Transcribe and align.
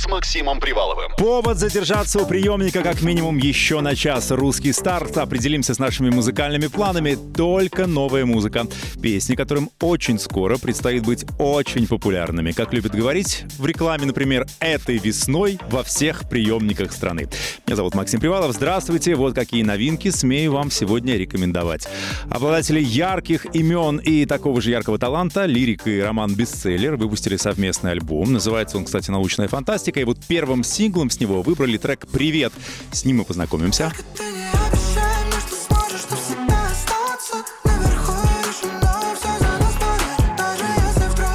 С 0.00 0.08
Максимом 0.08 0.60
Приваловым. 0.60 1.12
Повод 1.18 1.58
задержаться 1.58 2.20
у 2.20 2.26
приемника 2.26 2.82
как 2.82 3.02
минимум 3.02 3.36
еще 3.36 3.82
на 3.82 3.94
час. 3.94 4.30
Русский 4.30 4.72
старт. 4.72 5.18
Определимся 5.18 5.74
с 5.74 5.78
нашими 5.78 6.08
музыкальными 6.08 6.68
планами. 6.68 7.18
Только 7.36 7.86
новая 7.86 8.24
музыка. 8.24 8.66
Песни, 9.02 9.34
которым 9.34 9.68
очень 9.78 10.18
скоро 10.18 10.56
предстоит 10.56 11.04
быть 11.04 11.26
очень 11.38 11.86
популярными. 11.86 12.52
Как 12.52 12.72
любят 12.72 12.92
говорить 12.92 13.44
в 13.58 13.66
рекламе, 13.66 14.06
например, 14.06 14.46
этой 14.60 14.96
весной 14.96 15.58
во 15.68 15.82
всех 15.82 16.30
приемниках 16.30 16.92
страны. 16.92 17.28
Меня 17.66 17.76
зовут 17.76 17.94
Максим 17.94 18.20
Привалов. 18.20 18.54
Здравствуйте. 18.54 19.16
Вот 19.16 19.34
какие 19.34 19.64
новинки 19.64 20.08
смею 20.08 20.52
вам 20.52 20.70
сегодня 20.70 21.18
рекомендовать. 21.18 21.86
Обладатели 22.30 22.80
ярких 22.80 23.54
имен 23.54 23.98
и 23.98 24.24
такого 24.24 24.62
же 24.62 24.70
яркого 24.70 24.98
таланта, 24.98 25.44
лирик 25.44 25.86
и 25.86 26.00
роман-бестселлер, 26.00 26.96
выпустили 26.96 27.36
совместный 27.36 27.90
альбом. 27.90 28.32
Называется 28.32 28.78
он, 28.78 28.86
кстати, 28.86 29.10
«Научная 29.10 29.48
фантастика». 29.48 29.89
И 29.98 30.04
вот 30.04 30.18
первым 30.26 30.62
синглом 30.62 31.10
с 31.10 31.18
него 31.18 31.42
выбрали 31.42 31.76
трек 31.76 32.06
«Привет». 32.06 32.52
С 32.92 33.04
ним 33.04 33.18
мы 33.18 33.24
познакомимся. 33.24 33.92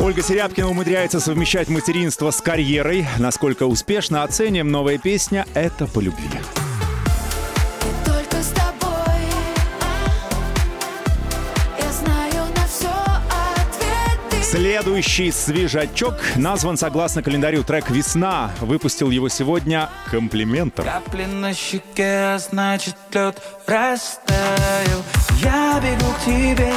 Ольга 0.06 0.22
Серябкина 0.22 0.70
умудряется 0.70 1.20
совмещать 1.20 1.68
материнство 1.68 2.30
с 2.30 2.40
карьерой. 2.40 3.08
Насколько 3.18 3.66
успешно 3.66 4.24
оценим 4.24 4.70
новая 4.70 5.00
песня 5.00 5.48
«Это 5.56 5.88
по 5.88 6.00
любви». 6.00 6.30
Следующий 14.56 15.32
свежачок 15.32 16.14
назван 16.38 16.78
согласно 16.78 17.22
календарю 17.22 17.66
трек 17.66 17.90
«Весна». 17.90 18.52
Выпустил 18.62 19.12
его 19.12 19.28
сегодня 19.28 19.90
комплиментом. 20.10 20.86
Капли 20.86 21.26
на 21.26 21.54
щеке, 21.54 22.36
а 22.36 22.38
значит 22.40 22.96
лед 23.12 23.42
растаял 23.68 25.04
Я 25.42 25.65
бегу 25.80 26.12
к 26.14 26.26
тебе, 26.26 26.72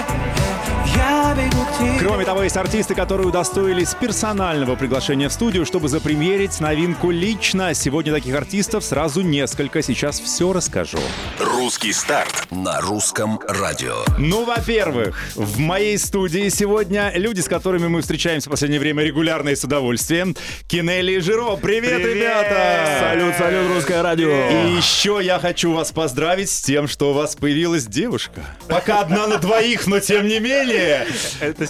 я 0.95 1.35
бегу 1.37 1.65
к 1.65 1.79
тебе 1.79 1.99
Кроме 1.99 2.25
того, 2.25 2.43
есть 2.43 2.57
артисты, 2.57 2.95
которые 2.95 3.29
удостоились 3.29 3.95
персонального 3.95 4.75
приглашения 4.77 5.29
в 5.29 5.33
студию, 5.33 5.67
чтобы 5.67 5.89
запремьерить 5.89 6.59
новинку 6.61 7.11
лично. 7.11 7.75
Сегодня 7.75 8.13
таких 8.13 8.35
артистов 8.35 8.85
сразу 8.85 9.21
несколько. 9.21 9.83
Сейчас 9.83 10.19
все 10.19 10.53
расскажу. 10.53 10.99
Русский 11.39 11.93
старт 11.93 12.47
на 12.51 12.81
русском 12.81 13.41
радио. 13.47 13.97
Ну, 14.17 14.45
во-первых, 14.45 15.21
в 15.35 15.59
моей 15.59 15.99
студии 15.99 16.49
сегодня 16.49 17.13
люди, 17.15 17.41
с 17.41 17.49
которыми 17.49 17.89
мы 17.89 18.01
встречаемся 18.01 18.49
в 18.49 18.53
последнее 18.53 18.81
время 18.81 19.03
регулярно 19.03 19.51
и 19.51 19.57
с 19.57 19.65
удовольствием. 19.65 20.35
Кинелли 20.67 21.13
и 21.13 21.21
Жиро. 21.21 21.57
Привет, 21.57 22.01
ребята! 22.01 22.87
Салют, 23.01 23.35
салют, 23.37 23.69
русское 23.75 24.03
радио. 24.03 24.31
И 24.31 24.77
еще 24.77 25.21
я 25.23 25.39
хочу 25.39 25.73
вас 25.73 25.93
поздравить 25.93 26.49
с 26.49 26.61
тем, 26.63 26.89
что 26.89 27.11
у 27.11 27.13
вас 27.13 27.37
появилась 27.37 27.87
девушка. 27.87 28.41
Пока 28.69 28.88
одна 28.89 29.27
на 29.27 29.39
двоих, 29.39 29.87
но 29.87 30.01
тем 30.01 30.27
не 30.27 30.41
менее. 30.41 31.07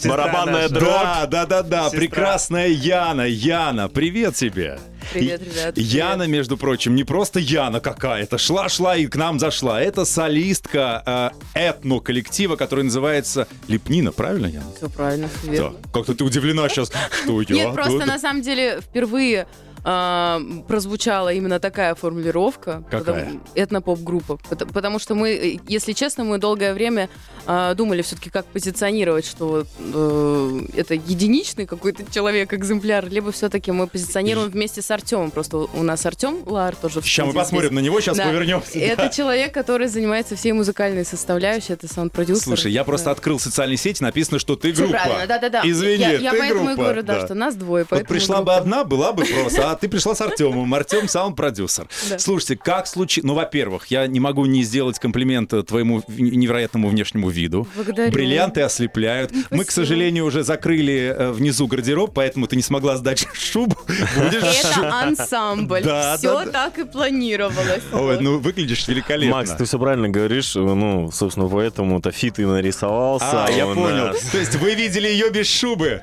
Барабанная 0.05 0.69
дробь. 0.69 0.84
Да, 0.84 1.27
да, 1.27 1.47
да, 1.47 1.62
да. 1.62 1.91
Прекрасная 1.91 2.69
Яна. 2.69 3.22
Яна, 3.27 3.88
привет 3.88 4.34
тебе. 4.34 4.78
Привет, 5.12 5.41
ребят, 5.41 5.78
Яна, 5.78 6.25
между 6.27 6.58
прочим, 6.58 6.94
не 6.94 7.02
просто 7.05 7.41
Яна 7.41 7.80
какая-то, 7.80 8.36
шла-шла 8.36 8.94
и 8.97 9.06
к 9.06 9.16
нам 9.16 9.38
зашла. 9.38 9.80
Это 9.80 10.05
солистка 10.05 11.33
э, 11.55 11.58
этно-коллектива, 11.58 12.56
который 12.56 12.84
называется 12.84 13.48
Лепнина, 13.69 14.12
правильно, 14.12 14.47
Яна? 14.47 14.66
Все 14.77 14.91
правильно, 14.91 15.30
Да. 15.44 15.50
верно. 15.50 15.78
Как-то 15.94 16.14
ты 16.14 16.25
удивлена 16.25 16.69
сейчас, 16.69 16.92
что 17.22 17.41
я? 17.41 17.54
Нет, 17.54 17.75
просто 17.75 18.00
Да, 18.00 18.06
на 18.06 18.19
самом 18.19 18.42
деле 18.42 18.81
впервые 18.82 19.47
а, 19.84 20.41
прозвучала 20.66 21.33
именно 21.33 21.59
такая 21.61 21.94
формулировка. 21.94 22.83
Какая? 22.91 23.00
потому- 23.25 23.41
Этнопоп-группа. 23.55 24.37
Пот- 24.49 24.72
Потому 24.72 24.99
что 24.99 25.15
мы, 25.15 25.31
э, 25.31 25.59
если 25.69 25.93
честно, 25.93 26.25
мы 26.25 26.39
долгое 26.39 26.75
время 26.75 27.09
а, 27.47 27.72
думали 27.75 28.03
все-таки, 28.03 28.28
как 28.31 28.44
позиционировать, 28.47 29.25
что 29.27 29.49
вот, 29.49 29.66
э, 29.78 30.61
это 30.77 30.94
единичный 30.94 31.65
какой-то 31.66 32.05
человек-экземпляр, 32.12 33.09
либо 33.09 33.33
все-таки 33.33 33.72
мы 33.72 33.87
позиционируем 33.87 34.50
вместе 34.50 34.83
с 34.83 34.91
Артемом. 34.91 35.31
Просто 35.31 35.56
у 35.59 35.83
нас 35.83 36.05
Артем 36.05 36.43
Лар 36.47 36.77
тоже 36.77 37.00
Сейчас 37.03 37.27
мы 37.27 37.33
посмотрим 37.33 37.75
на 37.75 37.81
него, 37.81 38.00
сейчас 38.00 38.16
Да. 38.19 38.25
повернемся. 38.27 38.78
Это 38.78 39.09
человек, 39.09 39.55
который 39.55 39.89
занимается 39.89 40.37
всей 40.37 40.53
музыкальной 40.53 41.05
составляющей, 41.06 41.72
это 41.72 41.89
саунд-продюсер. 41.89 42.43
Слушай, 42.45 42.72
я 42.72 42.84
просто 42.84 43.06
Да. 43.06 43.10
открыл 43.12 43.39
социальные 43.41 43.78
сети, 43.78 44.03
написано, 44.03 44.39
что 44.39 44.55
ты 44.56 44.72
группа. 44.72 44.93
правильно, 44.93 45.27
да-да-да. 45.27 45.62
Извини, 45.65 46.03
я, 46.03 46.12
я 46.19 46.31
ты 46.33 46.39
поэтому 46.39 46.65
группа. 46.66 46.72
и 46.72 46.83
говорю, 46.83 47.03
да, 47.03 47.25
что 47.25 47.34
нас 47.34 47.55
двое, 47.55 47.87
Вот 47.89 48.06
пришла 48.06 48.39
бы 48.39 48.45
группа. 48.45 48.56
одна, 48.59 48.84
была 48.84 49.12
бы 49.12 49.25
просто, 49.25 49.71
а 49.71 49.77
ты 49.81 49.89
пришла 49.89 50.15
с 50.15 50.21
Артемом. 50.21 50.72
Артем 50.78 51.09
саунд-продюсер. 51.09 51.89
Да. 52.11 52.19
Слушайте, 52.19 52.56
как 52.56 52.87
случилось... 52.87 53.27
Ну, 53.27 53.34
во-первых, 53.34 53.87
я 53.87 54.06
не 54.06 54.21
могу 54.21 54.44
не 54.47 54.62
сделать 54.62 54.99
комплимент 54.99 55.53
твоему 55.66 56.03
в- 56.06 56.21
невероятному 56.21 56.89
внешнему 56.89 57.28
виду. 57.31 57.66
Благодарю. 57.75 58.12
Бриллианты 58.12 58.62
ослепляют. 58.62 59.33
Мы, 59.33 59.65
к 59.65 59.71
Спасибо. 59.71 59.71
сожалению, 59.87 60.25
уже 60.27 60.43
закрыли 60.43 61.15
э, 61.16 61.31
внизу 61.33 61.66
гардероб, 61.66 62.12
поэтому 62.15 62.47
ты 62.47 62.56
не 62.56 62.62
смогла 62.62 62.97
сдать 62.97 63.27
шубу. 63.34 63.77
Будешь 63.87 64.43
Это 64.65 65.00
ансамбль. 65.03 65.83
Да, 65.83 66.16
Все 66.16 66.34
да, 66.41 66.45
да. 66.45 66.50
так 66.53 66.78
и 66.78 66.84
планировалось. 66.84 67.83
Ой, 67.93 68.19
ну 68.21 68.39
выглядишь 68.39 68.87
великолепно. 68.89 69.37
Макс, 69.37 69.50
ты 69.53 69.65
все 69.65 69.78
правильно 69.78 70.09
говоришь, 70.09 70.55
ну, 70.55 71.10
собственно, 71.12 71.49
поэтому-то 71.49 72.10
фит 72.12 72.39
и 72.39 72.45
нарисовался. 72.45 73.45
А, 73.47 73.50
я 73.50 73.66
у 73.66 73.75
понял. 73.75 74.06
нас. 74.09 74.21
То 74.33 74.39
есть 74.39 74.55
вы 74.56 74.75
видели 74.75 75.09
ее 75.09 75.31
без 75.31 75.49
шубы. 75.49 76.03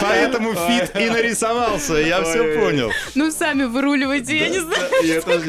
Поэтому 0.00 0.54
фит 0.54 0.92
и 0.98 1.10
нарисовался. 1.10 1.94
Я 1.94 2.22
все 2.22 2.35
понял. 2.42 2.90
Ну, 3.14 3.30
сами 3.30 3.64
выруливайте, 3.64 4.36
я 4.36 4.48
не 4.48 4.60
знаю. 4.60 4.90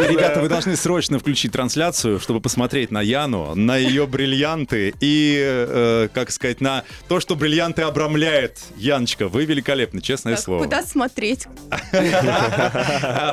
Ребята, 0.09 0.41
вы 0.41 0.49
должны 0.49 0.75
срочно 0.75 1.19
включить 1.19 1.51
трансляцию, 1.51 2.19
чтобы 2.19 2.39
посмотреть 2.41 2.91
на 2.91 3.01
Яну, 3.01 3.55
на 3.55 3.77
ее 3.77 4.07
бриллианты 4.07 4.93
и, 4.99 5.37
э, 5.45 6.07
как 6.13 6.31
сказать, 6.31 6.61
на 6.61 6.83
то, 7.07 7.19
что 7.19 7.35
бриллианты 7.35 7.81
обрамляет. 7.83 8.59
Яночка, 8.77 9.27
вы 9.27 9.45
великолепны, 9.45 10.01
честное 10.01 10.35
слово. 10.37 10.63
Куда 10.63 10.83
смотреть? 10.83 11.47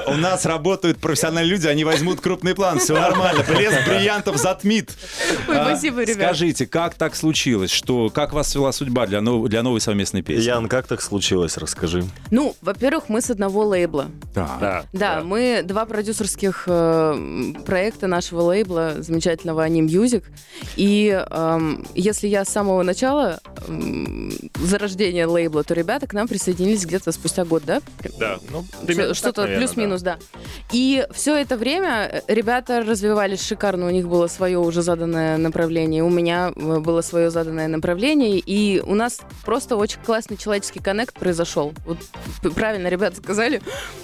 У 0.06 0.14
нас 0.16 0.44
работают 0.44 0.98
профессиональные 0.98 1.50
люди, 1.50 1.66
они 1.66 1.84
возьмут 1.84 2.20
крупный 2.20 2.54
план, 2.54 2.78
все 2.78 2.94
нормально. 2.94 3.44
Блеск 3.48 3.86
бриллиантов 3.86 4.36
затмит. 4.36 4.90
Ой, 5.48 5.56
А, 5.58 5.64
спасибо, 5.66 6.02
ребят. 6.02 6.16
Скажите, 6.28 6.66
как 6.66 6.94
так 6.94 7.14
случилось, 7.16 7.70
что 7.70 8.10
как 8.10 8.32
вас 8.32 8.50
свела 8.50 8.72
судьба 8.72 9.06
для, 9.06 9.20
нов- 9.20 9.48
для 9.48 9.62
новой 9.62 9.80
совместной 9.80 10.22
песни? 10.22 10.42
Ян, 10.44 10.68
как 10.68 10.86
так 10.86 11.00
случилось, 11.02 11.56
расскажи. 11.56 12.04
Ну, 12.30 12.56
во-первых, 12.60 13.08
мы 13.08 13.20
с 13.20 13.30
одного 13.30 13.43
лейбла. 13.48 14.06
Да. 14.34 14.84
Да, 14.92 15.20
мы 15.22 15.62
два 15.64 15.86
продюсерских 15.86 16.64
э, 16.66 17.52
проекта 17.64 18.06
нашего 18.06 18.42
лейбла, 18.42 18.94
замечательного 18.98 19.62
Они 19.62 19.82
Music. 19.82 20.24
И 20.76 21.08
эм, 21.30 21.86
если 21.94 22.26
я 22.28 22.44
с 22.44 22.48
самого 22.48 22.82
начала 22.82 23.40
эм, 23.68 24.32
зарождения 24.60 25.26
лейбла, 25.26 25.62
то 25.64 25.74
ребята 25.74 26.06
к 26.06 26.12
нам 26.12 26.28
присоединились 26.28 26.84
где-то 26.84 27.12
спустя 27.12 27.44
год, 27.44 27.62
да? 27.64 27.80
Да, 28.18 28.38
ну, 28.50 28.64
Что- 28.88 29.14
Что-то 29.14 29.46
плюс-минус, 29.46 30.02
да. 30.02 30.18
И 30.72 31.06
все 31.12 31.36
это 31.36 31.56
время 31.56 32.08
э, 32.12 32.20
ребята 32.34 32.82
развивались 32.82 33.42
шикарно, 33.46 33.86
у 33.86 33.90
них 33.90 34.08
было 34.08 34.26
свое 34.26 34.58
уже 34.58 34.82
заданное 34.82 35.36
направление, 35.38 36.02
у 36.02 36.10
меня 36.10 36.52
э, 36.54 36.78
было 36.80 37.00
свое 37.02 37.30
заданное 37.30 37.68
направление, 37.68 38.38
и 38.38 38.80
у 38.80 38.94
нас 38.94 39.20
просто 39.44 39.76
очень 39.76 40.00
классный 40.04 40.36
человеческий 40.36 40.80
коннект 40.80 41.14
произошел. 41.14 41.72
Вот 41.86 41.98
правильно 42.54 42.88
ребята 42.88 43.16
сказали, 43.16 43.33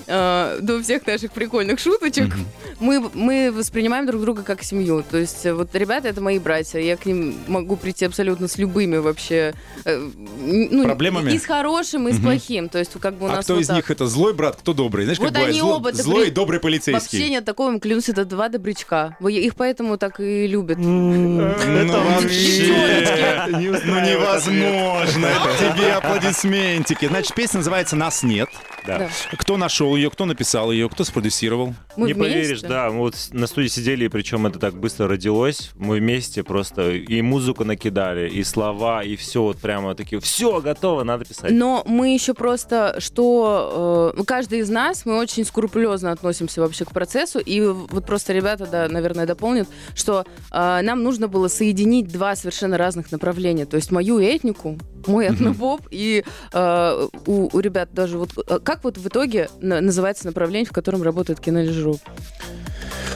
э, 0.07 0.59
до 0.61 0.83
всех 0.83 1.07
наших 1.07 1.33
прикольных 1.33 1.79
шуточек, 1.79 2.35
мы, 2.79 3.11
мы 3.15 3.53
воспринимаем 3.53 4.07
друг 4.07 4.23
друга 4.23 4.43
как 4.43 4.63
семью. 4.63 5.05
То 5.09 5.19
есть 5.19 5.47
э, 5.47 5.53
вот 5.53 5.75
ребята 5.75 6.09
это 6.09 6.21
мои 6.21 6.39
братья, 6.39 6.81
я 6.81 6.97
к 6.97 7.07
ним 7.07 7.35
могу 7.47 7.77
прийти 7.77 8.05
абсолютно 8.05 8.49
с 8.49 8.59
любыми 8.59 8.97
вообще 8.97 9.55
э, 9.85 10.09
ну, 10.41 10.85
Проблемами? 10.85 11.33
И 11.33 11.39
с 11.39 11.45
хорошим, 11.45 12.09
и 12.09 12.13
с 12.13 12.21
плохим. 12.21 12.69
То 12.69 12.79
есть 12.79 12.93
как 13.01 13.15
бы 13.15 13.27
у 13.27 13.31
А 13.31 13.37
нас 13.37 13.45
кто 13.45 13.55
вот 13.55 13.61
из 13.61 13.67
так. 13.69 13.77
них 13.77 13.91
это 13.91 14.07
злой 14.07 14.35
брат, 14.35 14.57
кто 14.57 14.73
добрый? 14.73 15.05
Знаешь, 15.05 15.19
как 15.19 15.27
Вот 15.29 15.35
бывает 15.35 15.51
они 15.51 15.61
зло- 15.61 15.77
оба 15.77 15.93
злой 15.93 16.29
и 16.29 16.31
добрый 16.31 16.59
Вообще 16.59 16.93
полицейский. 16.93 17.31
нет 17.31 17.45
такого, 17.45 17.79
клянусь, 17.81 18.09
это 18.09 18.25
два 18.25 18.49
добрячка. 18.49 19.17
Их 19.29 19.55
поэтому 19.55 19.97
так 19.99 20.21
и 20.21 20.47
любят. 20.47 20.79
Ну, 20.79 21.43
вообще, 21.43 22.75
ну 23.49 24.01
невозможно. 24.01 25.27
Это 25.27 25.75
тебе 25.75 25.93
аплодисментики. 25.93 27.07
Значит, 27.07 27.35
песня 27.35 27.59
называется 27.59 27.97
«Нас 27.97 28.23
нет». 28.23 28.49
Да. 28.87 29.09
Кто 29.33 29.57
нашел 29.57 29.97
ее, 29.97 30.11
кто 30.11 30.25
написал 30.25 30.73
ее, 30.73 30.89
кто 30.89 31.05
спродюсировал? 31.05 31.75
Мы 31.97 32.09
не 32.09 32.13
вместе. 32.13 32.35
поверишь, 32.35 32.61
да, 32.63 32.91
мы 32.91 33.01
вот 33.01 33.15
на 33.33 33.47
студии 33.47 33.69
сидели, 33.69 34.05
и 34.05 34.09
причем 34.09 34.47
это 34.47 34.59
так 34.59 34.75
быстро 34.75 35.09
родилось. 35.09 35.71
Мы 35.77 35.99
вместе 35.99 36.43
просто 36.43 36.91
и 36.91 37.23
музыку 37.23 37.65
накидали, 37.65 38.29
и 38.29 38.43
слова, 38.45 39.03
и 39.03 39.17
все 39.17 39.43
вот 39.43 39.59
прямо 39.59 39.95
такие, 39.95 40.21
все, 40.21 40.61
готово, 40.61 41.05
надо 41.05 41.25
писать. 41.25 41.51
Но 41.51 41.83
мы 41.87 42.15
еще 42.15 42.35
просто, 42.35 42.97
что 42.99 44.15
э, 44.17 44.25
каждый 44.25 44.61
из 44.61 44.71
нас, 44.71 45.05
мы 45.05 45.19
очень 45.19 45.45
скрупулезно 45.45 46.13
относимся 46.13 46.61
вообще 46.61 46.85
к 46.85 46.93
процессу, 46.93 47.39
и 47.39 47.61
вот 47.61 48.07
просто 48.07 48.33
ребята, 48.33 48.67
да, 48.67 48.89
наверное, 48.89 49.27
дополнят, 49.27 49.69
что 49.95 50.25
э, 50.51 50.81
нам 50.83 51.03
нужно 51.03 51.29
было 51.29 51.49
соединить 51.49 52.09
два 52.09 52.37
совершенно 52.37 52.79
разных 52.79 53.13
направления, 53.13 53.67
то 53.67 53.77
есть 53.77 53.91
мою 53.91 54.19
этнику, 54.19 54.79
мой 55.07 55.27
этнопоп, 55.27 55.83
и 55.91 56.25
э, 56.53 57.09
у, 57.27 57.57
у 57.57 57.61
ребят 57.61 57.91
даже 57.93 58.19
вот, 58.19 58.31
как 58.65 58.85
вот 58.85 58.99
в 59.11 59.13
итоге 59.13 59.51
на- 59.61 59.81
называется 59.81 60.27
направление, 60.27 60.67
в 60.67 60.73
котором 60.73 61.03
работает 61.03 61.41
Жируп? 61.73 62.01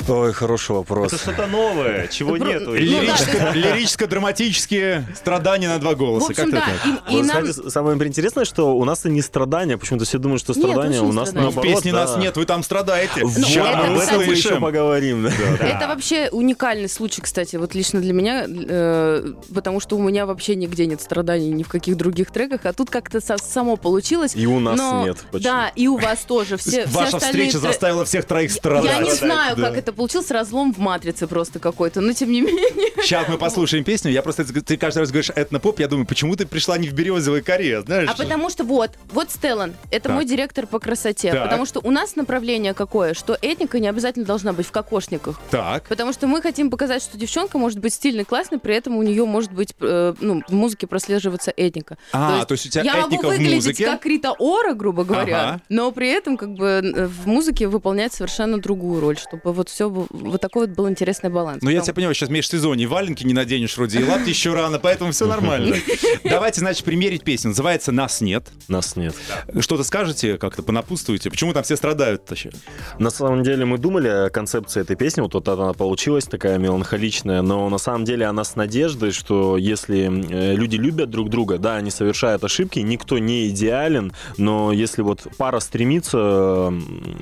Ой, 0.08 0.32
хороший 0.32 0.72
вопрос. 0.72 1.12
Ну, 1.12 1.16
Это 1.16 1.22
что-то 1.24 1.46
новое, 1.46 2.08
чего 2.08 2.36
Это 2.36 2.44
нету. 2.44 2.64
Ну, 2.70 2.74
Лирическо- 2.74 3.52
Лирическо-драматические 3.54 5.06
страдания 5.16 5.68
на 5.68 5.78
два 5.78 5.92
В 5.92 5.96
голоса. 5.96 6.26
общем, 6.30 6.50
Как-то 6.50 6.62
да, 7.04 7.10
и, 7.10 7.18
и 7.18 7.22
нам... 7.22 7.52
самое 7.70 7.96
интересное, 8.06 8.44
что 8.44 8.76
у 8.76 8.84
нас 8.84 9.06
и 9.06 9.10
не 9.10 9.22
страдания. 9.22 9.78
Почему-то 9.78 10.04
все 10.04 10.18
думают, 10.18 10.40
что 10.42 10.52
страдания 10.54 11.00
у 11.00 11.12
нас 11.12 11.28
страдания. 11.30 11.50
В 11.50 11.54
наоборот. 11.54 11.76
песне 11.76 11.92
да. 11.92 12.04
нас 12.04 12.16
нет, 12.18 12.36
вы 12.36 12.44
там 12.44 12.62
страдаете. 12.62 13.24
Вот, 13.24 13.46
Ща 13.46 13.70
это, 13.70 13.78
мы 13.78 13.86
об 13.96 13.98
этом 14.00 14.16
мы 14.18 14.24
еще 14.24 14.60
поговорим. 14.60 15.22
да. 15.24 15.66
Это 15.66 15.88
вообще 15.88 16.28
уникальный 16.30 16.88
случай, 16.88 17.22
кстати, 17.22 17.56
вот 17.56 17.74
лично 17.74 18.00
для 18.00 18.12
меня, 18.12 18.44
э, 18.46 19.32
потому 19.54 19.80
что 19.80 19.96
у 19.96 20.02
меня 20.02 20.26
вообще 20.26 20.54
нигде 20.54 20.86
нет 20.86 21.00
страданий 21.00 21.50
ни 21.50 21.62
в 21.62 21.68
каких 21.68 21.96
других 21.96 22.30
треках, 22.30 22.60
а 22.64 22.72
тут 22.72 22.90
как-то 22.90 23.20
само 23.20 23.76
получилось. 23.76 24.32
И 24.34 24.46
у 24.46 24.60
нас 24.60 24.76
Но- 24.78 25.04
нет. 25.04 25.16
Почему? 25.30 25.52
Да, 25.52 25.68
и 25.74 25.88
у 25.88 25.96
вас 25.96 26.20
тоже. 26.20 26.56
Все, 26.56 26.86
все 26.86 26.88
Ваша 26.88 27.16
остальные 27.16 27.48
встреча 27.48 27.58
тре- 27.60 27.68
заставила 27.68 28.04
всех 28.04 28.24
троих 28.26 28.52
страдать. 28.52 28.90
Я 28.90 28.98
не 29.02 29.12
знаю, 29.12 29.56
как 29.56 29.76
это 29.76 29.93
получилось, 29.94 30.30
разлом 30.30 30.72
в 30.72 30.78
матрице 30.78 31.26
просто 31.26 31.58
какой-то, 31.58 32.00
но 32.00 32.12
тем 32.12 32.30
не 32.30 32.40
менее. 32.40 32.92
Сейчас 33.02 33.28
мы 33.28 33.38
послушаем 33.38 33.84
песню. 33.84 34.10
Я 34.10 34.22
просто, 34.22 34.44
ты 34.44 34.76
каждый 34.76 34.98
раз 35.00 35.10
говоришь 35.10 35.30
этнопоп, 35.34 35.80
я 35.80 35.88
думаю, 35.88 36.06
почему 36.06 36.36
ты 36.36 36.46
пришла 36.46 36.78
не 36.78 36.88
в 36.88 36.92
березовой 36.94 37.42
коре, 37.42 37.82
знаешь? 37.82 38.08
А 38.10 38.14
потому 38.14 38.50
что 38.50 38.64
вот, 38.64 38.92
вот 39.12 39.30
Стеллан, 39.30 39.74
это 39.90 40.04
Так. 40.04 40.12
мой 40.12 40.24
директор 40.24 40.66
по 40.66 40.78
красоте, 40.78 41.32
Так. 41.32 41.44
потому 41.44 41.66
что 41.66 41.80
у 41.80 41.90
нас 41.90 42.16
направление 42.16 42.74
какое, 42.74 43.14
что 43.14 43.36
этника 43.40 43.78
не 43.78 43.88
обязательно 43.88 44.24
должна 44.24 44.52
быть 44.52 44.66
в 44.66 44.70
кокошниках. 44.70 45.40
Так. 45.50 45.84
Потому 45.88 46.12
что 46.12 46.26
мы 46.26 46.40
хотим 46.42 46.70
показать, 46.70 47.02
что 47.02 47.16
девчонка 47.18 47.58
может 47.58 47.78
быть 47.78 47.92
стильной, 47.94 48.24
классной, 48.24 48.58
при 48.58 48.74
этом 48.74 48.96
у 48.96 49.02
нее 49.02 49.24
может 49.24 49.52
быть 49.52 49.74
э, 49.80 50.14
ну, 50.20 50.42
в 50.48 50.52
музыке 50.54 50.86
прослеживаться 50.86 51.52
этника. 51.56 51.96
А, 52.12 52.44
то 52.44 52.52
есть 52.52 52.66
у 52.66 52.68
тебя 52.70 52.82
я 52.82 52.92
этника 53.00 53.24
могу 53.24 53.28
в 53.28 53.30
выглядеть 53.38 53.54
музыке? 53.56 53.84
как 53.86 54.06
Рита 54.06 54.32
Ора, 54.38 54.74
грубо 54.74 55.04
говоря, 55.04 55.40
Ага. 55.42 55.60
но 55.68 55.90
при 55.92 56.08
этом 56.10 56.36
как 56.36 56.54
бы 56.54 56.66
э, 56.82 57.06
в 57.06 57.26
музыке 57.26 57.68
выполнять 57.68 58.12
совершенно 58.12 58.58
другую 58.60 59.00
роль, 59.00 59.18
чтобы 59.18 59.52
вот 59.52 59.68
все 59.68 59.83
вот 59.88 60.40
такой 60.40 60.66
вот 60.66 60.76
был 60.76 60.88
интересный 60.88 61.30
баланс. 61.30 61.62
Ну, 61.62 61.70
я 61.70 61.80
тебя 61.80 61.94
понимаю, 61.94 62.14
сейчас 62.14 62.28
межсезонье, 62.28 62.86
валенки 62.86 63.24
не 63.24 63.34
наденешь 63.34 63.76
вроде, 63.76 64.00
и 64.00 64.04
лапти 64.04 64.30
еще 64.30 64.54
рано, 64.54 64.78
поэтому 64.78 65.12
все 65.12 65.26
нормально. 65.26 65.76
Давайте, 66.24 66.60
значит, 66.60 66.84
примерить 66.84 67.24
песню. 67.24 67.50
Называется 67.50 67.92
«Нас 67.92 68.20
нет». 68.20 68.46
Нас 68.68 68.96
нет. 68.96 69.14
Что-то 69.60 69.84
скажете, 69.84 70.38
как-то 70.38 70.62
понапутствуете? 70.62 71.30
Почему 71.30 71.52
там 71.52 71.62
все 71.62 71.76
страдают 71.76 72.22
вообще? 72.28 72.50
На 72.98 73.10
самом 73.10 73.42
деле 73.42 73.64
мы 73.64 73.78
думали 73.78 74.08
о 74.08 74.30
концепции 74.30 74.80
этой 74.80 74.96
песни, 74.96 75.20
вот, 75.20 75.34
вот 75.34 75.48
она 75.48 75.72
получилась 75.72 76.24
такая 76.24 76.58
меланхоличная, 76.58 77.42
но 77.42 77.68
на 77.68 77.78
самом 77.78 78.04
деле 78.04 78.26
она 78.26 78.44
с 78.44 78.56
надеждой, 78.56 79.12
что 79.12 79.56
если 79.56 80.04
э, 80.30 80.54
люди 80.54 80.76
любят 80.76 81.10
друг 81.10 81.30
друга, 81.30 81.58
да, 81.58 81.76
они 81.76 81.90
совершают 81.90 82.44
ошибки, 82.44 82.80
никто 82.80 83.18
не 83.18 83.48
идеален, 83.48 84.12
но 84.36 84.72
если 84.72 85.02
вот 85.02 85.26
пара 85.36 85.60
стремится 85.60 86.72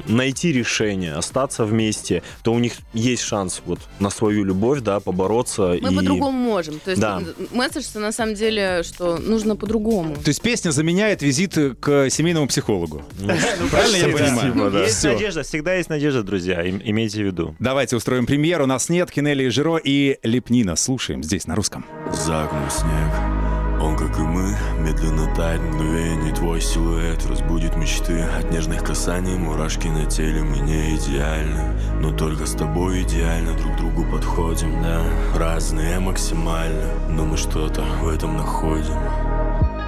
найти 0.06 0.52
решение, 0.52 1.14
остаться 1.14 1.64
вместе, 1.64 2.22
то 2.42 2.51
у 2.52 2.58
них 2.58 2.74
есть 2.94 3.22
шанс 3.22 3.62
вот 3.66 3.80
на 3.98 4.10
свою 4.10 4.44
любовь, 4.44 4.80
да, 4.80 5.00
побороться. 5.00 5.76
Мы 5.80 5.92
и... 5.92 5.96
по-другому 5.96 6.32
можем. 6.38 6.78
То 6.80 6.90
есть 6.90 7.00
Да. 7.00 7.22
месседж 7.52 7.84
на 7.94 8.12
самом 8.12 8.34
деле, 8.34 8.82
что 8.82 9.18
нужно 9.18 9.56
по-другому. 9.56 10.14
То 10.16 10.28
есть 10.28 10.40
песня 10.42 10.70
заменяет 10.70 11.22
визит 11.22 11.54
к 11.80 12.10
семейному 12.10 12.46
психологу. 12.48 13.02
Правильно 13.70 13.96
я 13.96 14.08
понимаю? 14.16 14.70
да. 14.70 14.82
Есть 14.84 15.02
надежда, 15.04 15.42
всегда 15.42 15.74
есть 15.74 15.88
надежда, 15.88 16.22
друзья, 16.22 16.62
им- 16.62 16.80
имейте 16.84 17.22
в 17.22 17.26
виду. 17.26 17.54
Давайте 17.58 17.96
устроим 17.96 18.26
премьеру. 18.26 18.66
Нас 18.66 18.88
нет. 18.88 19.10
Кинелли 19.10 19.44
и 19.44 19.48
Жиро 19.48 19.76
и 19.76 20.18
Лепнина. 20.22 20.76
Слушаем 20.76 21.22
здесь 21.22 21.46
на 21.46 21.54
русском. 21.54 21.84
За 22.12 22.44
окном 22.44 22.68
снег, 22.70 23.41
он, 23.82 23.96
как 23.96 24.18
и 24.18 24.22
мы, 24.22 24.56
медленно 24.78 25.26
тает 25.34 25.60
мгновение 25.60 26.32
Твой 26.34 26.60
силуэт 26.60 27.26
разбудит 27.26 27.76
мечты. 27.76 28.22
От 28.22 28.50
нежных 28.50 28.84
касаний 28.84 29.36
мурашки 29.36 29.88
на 29.88 30.06
теле 30.06 30.42
Мы 30.42 30.58
не 30.58 30.96
идеальны, 30.96 31.74
но 32.00 32.12
только 32.12 32.46
с 32.46 32.52
тобой 32.52 33.02
идеально 33.02 33.54
Друг 33.54 33.76
другу 33.76 34.04
подходим, 34.04 34.82
да. 34.82 35.02
Разные 35.36 35.98
максимально, 35.98 36.86
но 37.08 37.24
мы 37.24 37.36
что-то 37.36 37.82
в 38.02 38.08
этом 38.08 38.36
находим. 38.36 38.98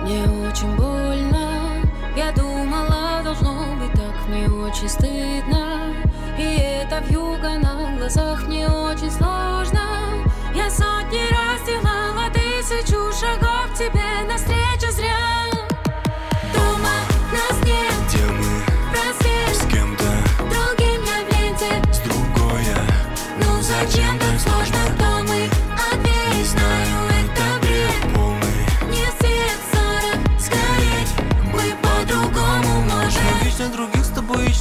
Мне 0.02 0.22
очень 0.48 0.76
больно 0.76 1.82
Я 2.16 2.32
думала, 2.32 3.22
должно 3.22 3.76
быть 3.76 3.92
так. 3.92 4.28
Мне 4.28 4.48
очень 4.48 4.88
стыдно 4.88 5.94
И 6.38 6.42
это 6.42 7.02
вьюга 7.08 7.58
на 7.58 7.96
глазах 7.98 8.46
Мне 8.46 8.68
очень 8.68 9.10
сложно 9.10 9.63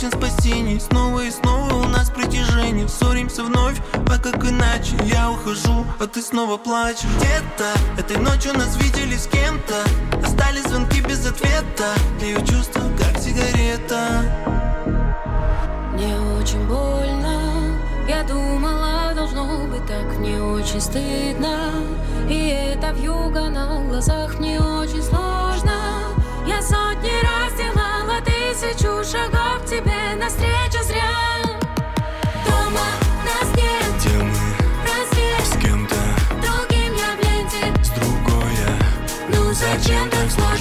ищем 0.04 0.12
спасений. 0.12 0.80
Снова 0.80 1.22
и 1.22 1.32
снова 1.32 1.74
у 1.74 1.88
нас 1.88 2.10
притяжение. 2.10 2.88
Ссоримся 2.88 3.44
вновь, 3.44 3.78
а 3.94 4.18
как 4.18 4.44
иначе? 4.46 4.96
Я 5.04 5.32
ухожу, 5.32 5.86
а 6.00 6.08
ты 6.08 6.22
снова 6.22 6.58
плачешь. 6.58 7.10
Где-то 7.18 7.72
этой 7.98 8.18
ночью 8.18 8.54
нас 8.54 8.76
видели 8.78 9.16
с 9.16 9.28
кем-то. 9.28 9.84
Остались 10.24 10.68
звонки 10.68 11.02
без 11.02 11.26
ответа. 11.26 11.94
Ее 12.22 12.38
чувства 12.46 12.82
как 12.98 13.18
сигарета. 13.22 14.24
Мне 15.94 16.16
очень 16.40 16.66
больно. 16.68 17.78
Я 18.08 18.24
думала, 18.24 19.14
должно 19.16 19.68
быть 19.68 19.86
так. 19.88 20.18
Мне 20.18 20.42
очень 20.42 20.82
стыдно. 20.82 21.72
И 22.30 22.50
это 22.50 22.92
вьюга 22.92 23.50
на 23.50 23.80
глазах. 23.88 24.40
Мне 24.40 24.60
очень 24.60 25.02
сложно. 25.02 25.72
Я 26.46 26.62
сотни 26.62 27.12
раз 27.24 27.54
делала 27.58 27.93
тысячу 28.22 29.04
шагов 29.04 29.66
Тебе 29.66 30.16
навстречу 30.20 30.84
зря. 30.84 31.10
Дома 32.46 32.88
нас 33.26 33.50
нет. 33.56 33.92
Где 34.00 34.18
мы? 34.18 34.34
Просвет 34.84 35.46
с 35.46 35.58
кем-то, 35.64 35.96
Другим 36.42 36.94
я 36.96 37.16
в 37.16 37.20
ленте? 37.24 37.84
С 37.84 37.90
другой 37.90 38.52
я. 38.66 38.76
Ну 39.30 39.54
зачем 39.54 40.10
так 40.10 40.30
сложно, 40.30 40.53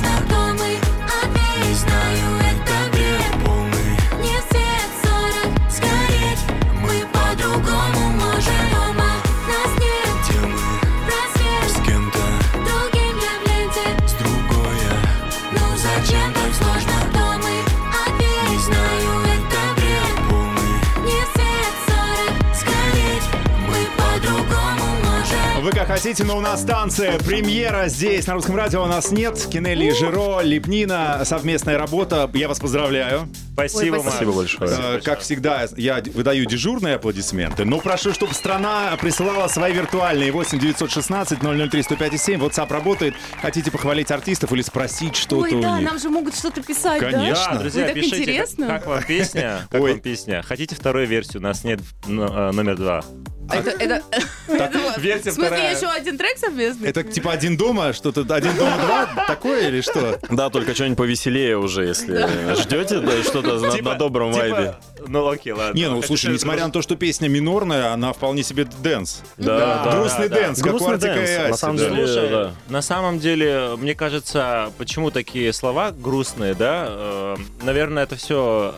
хотите, 26.03 26.25
но 26.25 26.37
у 26.37 26.41
нас 26.41 26.63
станция. 26.63 27.17
Премьера 27.21 27.87
здесь, 27.87 28.27
на 28.27 28.35
русском 28.35 28.57
радио, 28.57 28.83
у 28.83 28.87
нас 28.87 29.13
нет. 29.13 29.39
Кинелли 29.53 29.91
Жиро, 29.91 30.41
Лепнина, 30.41 31.21
совместная 31.25 31.79
работа. 31.79 32.29
Я 32.35 32.49
вас 32.49 32.59
поздравляю. 32.59 33.29
Спасибо, 33.53 33.97
Ой, 33.97 34.01
спасибо 34.01 34.33
большое. 34.33 34.71
Э, 34.71 35.01
Как 35.05 35.21
всегда, 35.21 35.67
я 35.77 36.03
выдаю 36.15 36.47
дежурные 36.47 36.95
аплодисменты, 36.95 37.65
но 37.65 37.79
прошу, 37.81 38.13
чтобы 38.15 38.33
страна 38.35 38.97
присылала 39.01 39.47
свои 39.49 39.73
виртуальные 39.75 40.33
8 40.33 40.59
916 40.59 41.39
003 41.71 41.83
105 41.83 42.21
7. 42.21 42.41
WhatsApp 42.41 42.73
работает. 42.73 43.15
Хотите 43.43 43.71
похвалить 43.71 44.11
артистов 44.11 44.53
или 44.53 44.63
спросить 44.63 45.17
что-то 45.17 45.43
Ой, 45.43 45.53
у 45.53 45.61
да, 45.61 45.79
них? 45.79 45.89
нам 45.91 45.99
же 45.99 46.09
могут 46.09 46.35
что-то 46.37 46.63
писать, 46.63 47.01
Конечно. 47.01 47.49
Да, 47.53 47.59
друзья, 47.59 47.83
Ой, 47.83 47.87
так 47.89 47.95
пишите, 47.95 48.23
интересно. 48.23 48.67
Как, 48.67 48.79
как 48.81 48.87
вам 48.87 49.03
песня? 49.05 49.69
Как 49.71 49.81
Ой. 49.83 49.93
вам 49.93 50.01
песня? 50.01 50.43
Хотите 50.43 50.75
вторую 50.75 51.07
версию? 51.07 51.41
У 51.41 51.45
нас 51.45 51.63
нет 51.65 51.81
э, 52.07 52.11
номер 52.11 52.77
два. 52.77 53.05
Это, 53.53 53.71
это, 53.71 54.03
Версия 54.99 55.31
в 55.31 55.35
смысле, 55.35 55.47
вторая. 55.57 55.77
еще 55.77 55.87
один 55.89 56.17
трек 56.17 56.39
совместный? 56.39 56.89
Это 56.89 57.03
типа 57.03 57.33
один 57.33 57.57
дома, 57.57 57.93
что-то 57.93 58.21
один 58.35 58.57
дома 58.57 58.77
два, 58.79 59.25
такое 59.27 59.69
или 59.69 59.81
что? 59.83 60.19
Да, 60.31 60.49
только 60.49 60.75
что-нибудь 60.75 60.97
повеселее 60.97 61.59
уже, 61.59 61.85
если 61.85 62.55
ждете 62.63 63.01
да, 63.01 63.13
что-то 63.43 63.67
на- 63.67 63.73
Типа- 63.73 63.93
на 63.93 63.99
добром 63.99 64.33
вайбе. 64.33 64.77
Ну 65.07 65.29
окей, 65.29 65.53
ладно. 65.53 65.77
Не, 65.79 65.89
ну 65.89 66.01
слушай, 66.03 66.33
несмотря 66.33 66.65
на 66.67 66.71
то, 66.73 66.81
что 66.83 66.97
песня 66.97 67.29
минорная, 67.29 67.93
она 67.93 68.13
вполне 68.13 68.43
себе 68.43 68.65
dance. 68.83 69.23
Да, 69.37 69.83
да. 69.85 69.97
Грустный 69.97 70.29
dance, 70.29 70.59
как 70.63 70.67
у 70.67 70.71
Грустный 70.79 70.95
Артика 70.95 71.13
и 71.15 71.27
dance, 71.27 71.39
на 71.39 71.45
Асти, 71.49 71.59
самом 71.61 71.77
да. 71.77 71.85
деле. 71.91 72.07
Слушай, 72.07 72.31
да. 72.31 72.53
на 72.69 72.83
самом 72.83 73.19
деле, 73.19 73.77
мне 73.79 73.95
кажется, 73.95 74.71
почему 74.79 75.11
такие 75.11 75.53
слова 75.53 75.91
грустные, 75.91 76.55
да? 76.55 76.87
Э, 76.89 77.37
Наверное, 77.63 78.05
это 78.05 78.17
все 78.17 78.75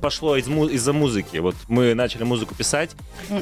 пошло 0.00 0.36
из 0.36 0.46
му- 0.48 0.66
из-за 0.66 0.92
музыки. 0.92 1.38
Вот 1.38 1.54
мы 1.68 1.94
начали 1.94 2.24
музыку 2.24 2.54
писать, 2.54 2.90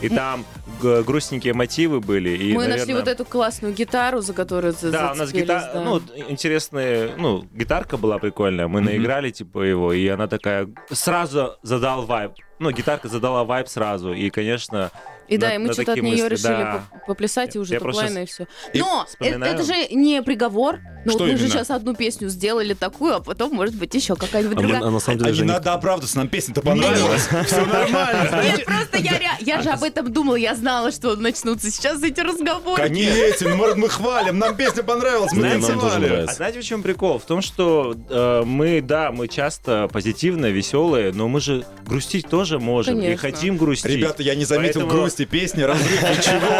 и 0.03 0.09
там 0.09 0.45
г- 0.81 1.03
грустненькие 1.03 1.55
мотивы 1.55 2.01
были. 2.01 2.31
И, 2.31 2.53
Мы 2.53 2.67
нашли 2.69 2.81
наверное, 2.81 2.95
вот 2.97 3.09
эту 3.09 3.25
классную 3.25 3.75
гитару, 3.75 4.21
за 4.21 4.33
которую 4.33 4.75
Да, 4.83 5.12
у 5.12 5.15
нас 5.15 5.33
гитара, 5.33 5.71
да. 5.75 5.81
ну, 5.83 6.01
интересная, 6.29 7.17
ну, 7.17 7.45
гитарка 7.53 7.97
была 7.97 8.19
прикольная, 8.19 8.69
мы 8.69 8.81
наиграли, 8.81 9.31
типа, 9.31 9.61
его, 9.61 9.93
и 9.93 10.07
она 10.09 10.27
такая, 10.27 10.69
сразу 10.91 11.57
задал 11.62 12.03
вайб. 12.07 12.33
Ну, 12.59 12.71
гитарка 12.71 13.09
задала 13.09 13.45
вайб 13.45 13.69
сразу, 13.69 14.12
и, 14.12 14.31
конечно... 14.31 14.91
И 15.29 15.37
да, 15.38 15.49
на- 15.49 15.55
и 15.55 15.59
мы 15.59 15.73
что-то 15.73 15.93
от 15.93 15.99
нее 16.02 16.12
мысли, 16.25 16.29
решили 16.29 16.62
да. 16.62 16.85
поп- 16.93 17.07
поплясать, 17.07 17.57
и 17.57 17.59
уже 17.59 17.79
топлайна, 17.79 18.19
и 18.19 18.26
все. 18.26 18.47
И 18.73 18.81
Но 18.81 19.05
э- 19.07 19.11
вспоминаю. 19.11 19.55
это 19.55 19.62
же 19.64 19.87
не 19.95 20.23
приговор. 20.23 20.81
Ну, 21.05 21.12
Что 21.12 21.25
вот 21.25 21.33
мы 21.33 21.37
же 21.38 21.49
сейчас 21.49 21.71
одну 21.71 21.95
песню 21.97 22.29
сделали 22.29 22.75
такую, 22.75 23.17
а 23.17 23.21
потом, 23.21 23.52
может 23.55 23.75
быть, 23.75 23.93
еще 23.95 24.14
какая-нибудь 24.14 24.57
А 24.59 24.61
мы- 24.61 24.69
другая. 24.69 24.88
а 24.88 24.91
на 24.91 25.00
самом 25.00 25.17
А 25.17 25.19
деле 25.21 25.31
не 25.33 25.37
же 25.38 25.45
не- 25.45 25.49
надо 25.52 25.73
оправдываться, 25.73 26.17
нам 26.19 26.29
песня-то 26.29 26.61
понравилась. 26.62 27.23
Все 27.47 27.64
нормально. 27.67 28.43
Нет, 28.45 28.64
просто 28.64 28.99
я, 29.41 29.62
же 29.62 29.71
об 29.71 29.83
этом 29.83 30.12
думала, 30.12 30.37
я 30.37 30.55
знала, 30.55 30.93
что 30.93 31.17
начнутся 31.17 31.71
сейчас 31.73 32.02
эти 32.02 32.21
разговоры. 32.21 32.88
Ну, 32.88 33.57
может, 33.57 33.76
мы 33.76 33.88
хвалим, 33.88 34.38
нам 34.38 34.57
песня 34.57 34.83
понравилась, 34.83 35.33
мы 35.33 35.50
танцевали. 35.50 36.07
А 36.29 36.33
знаете, 36.33 36.61
в 36.61 36.64
чем 36.64 36.83
прикол? 36.83 37.19
В 37.19 37.25
том, 37.25 37.43
что 37.43 37.97
э, 38.09 38.43
мы, 38.45 38.81
да, 38.81 39.11
мы 39.11 39.26
часто 39.29 39.88
позитивные, 39.93 40.52
веселые, 40.52 41.12
но 41.12 41.26
мы 41.29 41.41
же 41.41 41.64
грустить 41.87 42.29
тоже 42.29 42.59
можем 42.59 42.99
и 42.99 43.02
Конечно. 43.02 43.31
хотим 43.31 43.57
грустить. 43.57 43.91
Ребята, 43.91 44.23
я 44.23 44.35
не 44.35 44.45
заметил 44.45 44.83
Поэтому- 44.83 44.91
грусти 45.12 45.25
песни, 45.26 45.62
разрыв, 45.62 46.02
ничего. 46.02 46.52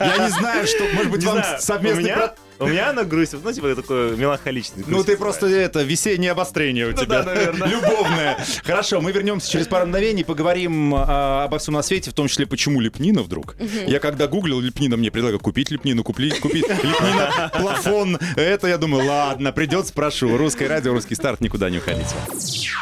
Я 0.00 0.18
не 0.24 0.30
знаю, 0.30 0.66
что, 0.66 0.84
может 0.94 1.10
быть, 1.10 1.20
Не 1.20 1.26
вам 1.26 1.36
знаю, 1.38 1.60
совместный... 1.60 2.02
у 2.02 2.04
меня, 2.06 2.16
про- 2.16 2.34
у 2.60 2.66
меня 2.66 2.90
она 2.90 3.04
грусть, 3.04 3.34
ну, 3.42 3.52
типа, 3.52 3.74
такой 3.74 4.16
меланхоличный. 4.16 4.84
Ну, 4.86 5.04
ты 5.04 5.16
просто 5.16 5.46
это, 5.46 5.82
весеннее 5.82 6.32
обострение 6.32 6.88
у 6.88 6.92
тебя. 6.92 7.22
да, 7.22 7.34
наверное. 7.34 7.68
Любовное. 7.68 8.38
Хорошо, 8.64 9.00
мы 9.00 9.12
вернемся 9.12 9.50
через 9.50 9.66
пару 9.66 9.86
мгновений, 9.86 10.24
поговорим 10.24 10.94
а, 10.94 11.44
обо 11.44 11.58
всем 11.58 11.74
на 11.74 11.82
свете, 11.82 12.10
в 12.10 12.14
том 12.14 12.28
числе, 12.28 12.46
почему 12.46 12.80
лепнина 12.80 13.22
вдруг. 13.22 13.56
Я 13.86 13.98
когда 13.98 14.26
гуглил 14.26 14.60
лепнина, 14.60 14.96
мне 14.96 15.10
предлагают 15.10 15.42
купить 15.42 15.70
лепнину, 15.70 16.02
купить, 16.02 16.38
купить 16.40 16.68
лепнина, 16.68 17.50
плафон. 17.58 18.18
Это 18.36 18.66
я 18.66 18.78
думаю, 18.78 19.06
ладно, 19.06 19.52
придется, 19.52 19.90
спрошу. 19.90 20.36
Русское 20.36 20.68
радио, 20.68 20.92
русский 20.92 21.14
старт, 21.14 21.40
никуда 21.40 21.68
не 21.70 21.78
уходите. 21.78 22.14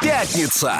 Пятница. 0.01 0.73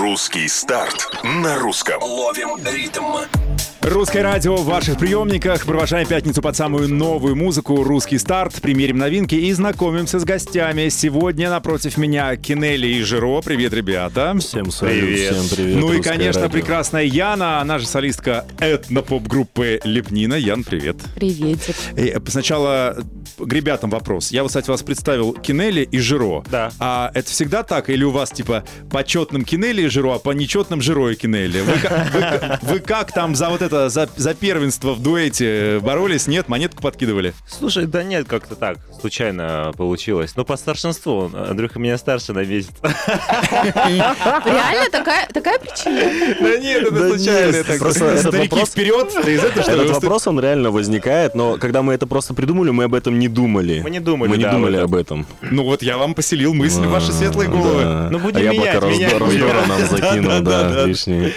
Русский 0.00 0.48
старт 0.48 1.08
на 1.22 1.58
русском. 1.58 2.02
Ловим 2.02 2.58
ритм. 2.66 3.47
Русское 3.80 4.22
радио 4.22 4.56
в 4.56 4.64
ваших 4.64 4.98
приемниках. 4.98 5.64
Провожаем 5.64 6.06
пятницу 6.06 6.42
под 6.42 6.56
самую 6.56 6.88
новую 6.92 7.36
музыку. 7.36 7.84
Русский 7.84 8.18
старт. 8.18 8.54
Примерим 8.60 8.98
новинки 8.98 9.36
и 9.36 9.52
знакомимся 9.52 10.18
с 10.18 10.24
гостями. 10.24 10.88
Сегодня 10.88 11.48
напротив 11.48 11.96
меня 11.96 12.34
Кинелли 12.36 12.88
и 12.88 13.02
Жиро. 13.02 13.40
Привет, 13.40 13.72
ребята. 13.72 14.34
Всем 14.40 14.72
салют, 14.72 14.94
Привет. 15.04 15.36
всем 15.36 15.56
привет. 15.56 15.76
ну 15.76 15.92
и, 15.92 15.96
Русское 15.98 16.12
конечно, 16.12 16.42
радио. 16.42 16.52
прекрасная 16.52 17.04
Яна, 17.04 17.60
она 17.60 17.78
же 17.78 17.86
солистка 17.86 18.46
этно-поп-группы 18.58 19.80
Лепнина. 19.84 20.34
Ян, 20.34 20.64
привет. 20.64 20.96
Приветик. 21.14 21.76
Э, 21.96 22.18
Сначала 22.26 22.96
к 23.38 23.52
ребятам 23.52 23.90
вопрос. 23.90 24.32
Я, 24.32 24.42
вот, 24.42 24.48
кстати, 24.48 24.68
вас 24.68 24.82
представил 24.82 25.32
Кинелли 25.34 25.82
и 25.90 25.98
Жиро. 26.00 26.42
Да. 26.50 26.72
А 26.80 27.12
это 27.14 27.30
всегда 27.30 27.62
так? 27.62 27.90
Или 27.90 28.02
у 28.02 28.10
вас, 28.10 28.30
типа, 28.32 28.64
по 28.90 29.04
четным 29.04 29.44
Кинелли 29.44 29.82
и 29.82 29.86
Жиро, 29.86 30.16
а 30.16 30.18
по 30.18 30.32
нечетным 30.32 30.82
Жиро 30.82 31.10
и 31.10 31.14
Кинелли? 31.14 31.60
Вы, 31.60 31.72
вы 31.74 32.20
ка- 32.20 32.58
вы 32.62 32.78
как 32.80 33.12
там 33.12 33.36
за 33.36 33.48
вот 33.48 33.62
это, 33.62 33.67
за, 33.68 34.08
за 34.16 34.34
первенство 34.34 34.94
в 34.94 35.02
дуэте 35.02 35.80
боролись? 35.80 36.26
Нет? 36.26 36.48
Монетку 36.48 36.82
подкидывали? 36.82 37.34
Слушай, 37.48 37.86
да 37.86 38.02
нет, 38.02 38.26
как-то 38.28 38.54
так, 38.54 38.78
случайно 39.00 39.72
получилось. 39.76 40.34
Но 40.36 40.44
по 40.44 40.56
старшинству, 40.56 41.30
Андрюха 41.34 41.78
меня 41.78 41.98
старше 41.98 42.32
на 42.32 42.44
месяц. 42.44 42.70
Реально 42.82 44.90
такая, 44.90 45.26
такая 45.28 45.58
причина? 45.58 46.00
Да 46.40 46.58
нет, 46.58 46.82
это 46.82 46.90
Да 46.90 47.16
нет, 47.16 47.78
просто 47.78 48.04
этот 48.06 48.34
вопрос, 48.34 48.70
вперед! 48.70 49.12
Этот 49.14 49.90
вопрос, 49.90 50.26
он 50.26 50.40
реально 50.40 50.70
возникает, 50.70 51.34
но 51.34 51.56
когда 51.56 51.82
мы 51.82 51.94
это 51.94 52.06
просто 52.06 52.34
придумали, 52.34 52.70
мы 52.70 52.84
об 52.84 52.94
этом 52.94 53.18
не 53.18 53.28
думали. 53.28 53.80
Мы 53.82 53.90
не 53.90 54.00
думали, 54.00 54.30
Мы 54.30 54.36
не 54.36 54.48
думали 54.48 54.76
об 54.76 54.94
этом. 54.94 55.26
Ну 55.42 55.64
вот 55.64 55.82
я 55.82 55.98
вам 55.98 56.14
поселил 56.14 56.54
мысли 56.54 56.86
в 56.86 56.90
ваши 56.90 57.12
светлые 57.12 57.48
головы. 57.48 58.08
Ну, 58.10 58.18
будем 58.18 58.48
а 58.48 58.52
менять, 58.52 58.82
менять 58.82 59.68
нам 59.68 59.86
закинул, 59.86 60.40
да, 60.40 60.84
лишнее. 60.84 61.32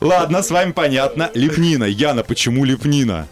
Ладно, 0.00 0.42
с 0.42 0.50
вами 0.50 0.72
понятно. 0.72 1.30
Лепнина. 1.74 1.86
Яна, 1.86 2.22
почему 2.22 2.64
Лепнина? 2.64 3.26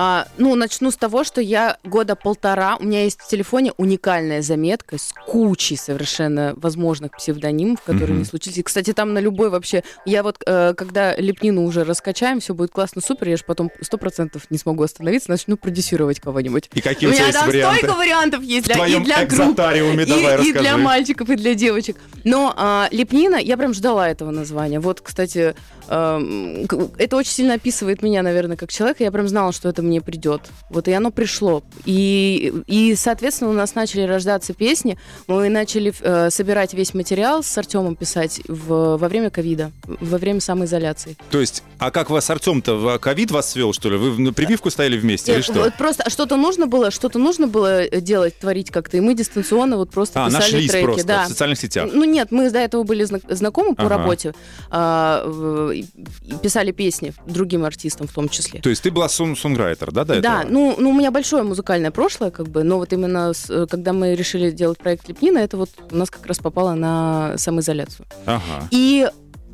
А, 0.00 0.28
ну, 0.38 0.54
начну 0.54 0.92
с 0.92 0.96
того, 0.96 1.24
что 1.24 1.40
я 1.40 1.76
года 1.82 2.14
полтора, 2.14 2.76
у 2.76 2.84
меня 2.84 3.02
есть 3.02 3.20
в 3.20 3.26
телефоне 3.26 3.72
уникальная 3.78 4.42
заметка 4.42 4.96
с 4.96 5.12
кучей 5.26 5.74
совершенно 5.76 6.54
возможных 6.56 7.16
псевдонимов, 7.16 7.80
которые 7.82 8.10
Мгм. 8.12 8.18
не 8.20 8.24
случились. 8.24 8.58
И, 8.58 8.62
кстати, 8.62 8.92
там 8.92 9.12
на 9.12 9.18
любой 9.18 9.50
вообще... 9.50 9.82
Я 10.06 10.22
вот, 10.22 10.36
э, 10.46 10.74
когда 10.76 11.16
лепнину 11.16 11.64
уже 11.64 11.82
раскачаем, 11.82 12.38
все 12.38 12.54
будет 12.54 12.70
классно, 12.70 13.02
супер, 13.02 13.28
я 13.30 13.36
же 13.36 13.42
потом 13.44 13.72
сто 13.80 13.98
процентов 13.98 14.42
не 14.50 14.58
смогу 14.58 14.84
остановиться, 14.84 15.30
начну 15.32 15.56
продюсировать 15.56 16.20
кого-нибудь. 16.20 16.70
И 16.74 16.80
какие 16.80 17.08
у 17.08 17.10
у 17.10 17.14
тебя 17.14 17.24
меня 17.24 17.26
есть 17.26 17.38
там 17.40 17.48
варианты? 17.48 17.78
столько 17.78 17.96
вариантов 17.96 18.42
есть 18.44 18.66
для, 18.66 18.86
и 18.86 19.00
для 19.00 19.26
групп, 19.26 19.58
и, 19.58 20.04
давай 20.06 20.22
и 20.22 20.26
расскажи. 20.36 20.52
для 20.60 20.76
мальчиков, 20.76 21.28
и 21.28 21.34
для 21.34 21.54
девочек. 21.54 21.96
Но 22.22 22.54
а, 22.56 22.86
Лепнина, 22.92 23.34
я 23.34 23.56
прям 23.56 23.74
ждала 23.74 24.08
этого 24.08 24.30
названия. 24.30 24.78
Вот, 24.78 25.00
кстати, 25.00 25.56
к- 25.88 26.90
это 26.98 27.16
очень 27.16 27.32
сильно 27.32 27.54
описывает 27.54 28.02
меня, 28.02 28.22
наверное, 28.22 28.56
как 28.56 28.70
человека. 28.70 29.02
Я 29.02 29.10
прям 29.10 29.26
знала, 29.26 29.52
что 29.52 29.68
это 29.68 29.82
мне 29.88 30.00
придет. 30.00 30.42
Вот 30.70 30.86
и 30.88 30.92
оно 30.92 31.10
пришло. 31.10 31.62
И, 31.84 32.52
и 32.66 32.94
соответственно, 32.94 33.50
у 33.50 33.54
нас 33.54 33.74
начали 33.74 34.02
рождаться 34.02 34.52
песни. 34.54 34.98
Мы 35.26 35.48
начали 35.48 35.92
э, 36.00 36.30
собирать 36.30 36.74
весь 36.74 36.94
материал 36.94 37.42
с 37.42 37.58
Артемом 37.58 37.96
писать 37.96 38.40
в- 38.46 38.96
во 38.96 39.08
время 39.08 39.30
ковида, 39.30 39.72
во 39.86 40.18
время 40.18 40.40
самоизоляции. 40.40 41.16
То 41.30 41.40
есть, 41.40 41.62
а 41.78 41.90
как 41.90 42.10
вас 42.10 42.28
Артем-то, 42.30 42.76
в 42.76 42.98
ковид 42.98 43.30
вас 43.30 43.50
свел, 43.50 43.72
что 43.72 43.90
ли? 43.90 43.96
Вы 43.96 44.18
на 44.20 44.32
прививку 44.32 44.70
стояли 44.70 44.96
вместе 44.98 45.32
или 45.32 45.38
Нет, 45.38 45.44
что? 45.44 45.60
вот 45.62 45.74
просто 45.76 46.08
что-то 46.10 46.36
нужно 46.36 46.66
было, 46.66 46.90
что-то 46.90 47.18
нужно 47.18 47.46
было 47.46 47.82
э, 47.84 48.00
делать, 48.00 48.38
творить 48.38 48.70
как-то, 48.70 48.96
и 48.96 49.00
мы 49.00 49.14
дистанционно 49.14 49.76
вот 49.76 49.90
просто 49.90 50.24
А, 50.24 50.28
писали 50.28 50.42
нашлись 50.42 50.70
треки. 50.70 50.84
просто 50.84 51.04
да. 51.06 51.24
в 51.24 51.28
социальных 51.28 51.58
сетях. 51.58 51.90
Ну 51.92 52.04
нет, 52.04 52.30
мы 52.30 52.50
до 52.50 52.58
этого 52.58 52.82
были 52.82 53.04
зна- 53.04 53.20
знакомы 53.28 53.74
по 53.74 53.84
Ага. 53.86 53.96
работе, 53.96 54.34
а, 54.70 55.24
писали 56.42 56.72
песни 56.72 57.12
другим 57.26 57.64
артистам 57.64 58.06
в 58.08 58.12
том 58.12 58.28
числе. 58.28 58.60
То 58.60 58.70
есть 58.70 58.82
ты 58.82 58.90
была 58.90 59.08
сон 59.08 59.36
сонграйтер, 59.36 59.77
да, 59.86 60.04
до 60.04 60.20
Да, 60.20 60.40
этого? 60.40 60.52
ну, 60.52 60.74
ну 60.78 60.90
у 60.90 60.92
меня 60.92 61.10
большое 61.10 61.42
музыкальное 61.42 61.90
прошлое, 61.90 62.30
как 62.30 62.48
бы, 62.48 62.62
но 62.64 62.78
вот 62.78 62.92
именно 62.92 63.32
с- 63.32 63.50
э, 63.50 63.66
когда 63.70 63.92
мы 63.92 64.14
решили 64.14 64.50
делать 64.50 64.78
проект 64.78 65.08
Лепнина, 65.08 65.38
это 65.38 65.56
вот 65.56 65.70
у 65.90 65.96
нас 65.96 66.10
как 66.10 66.26
раз 66.26 66.38
попало 66.38 66.74
на 66.74 67.34
самоизоляцию. 67.36 68.06
Ага. 68.26 68.68
И 68.70 69.08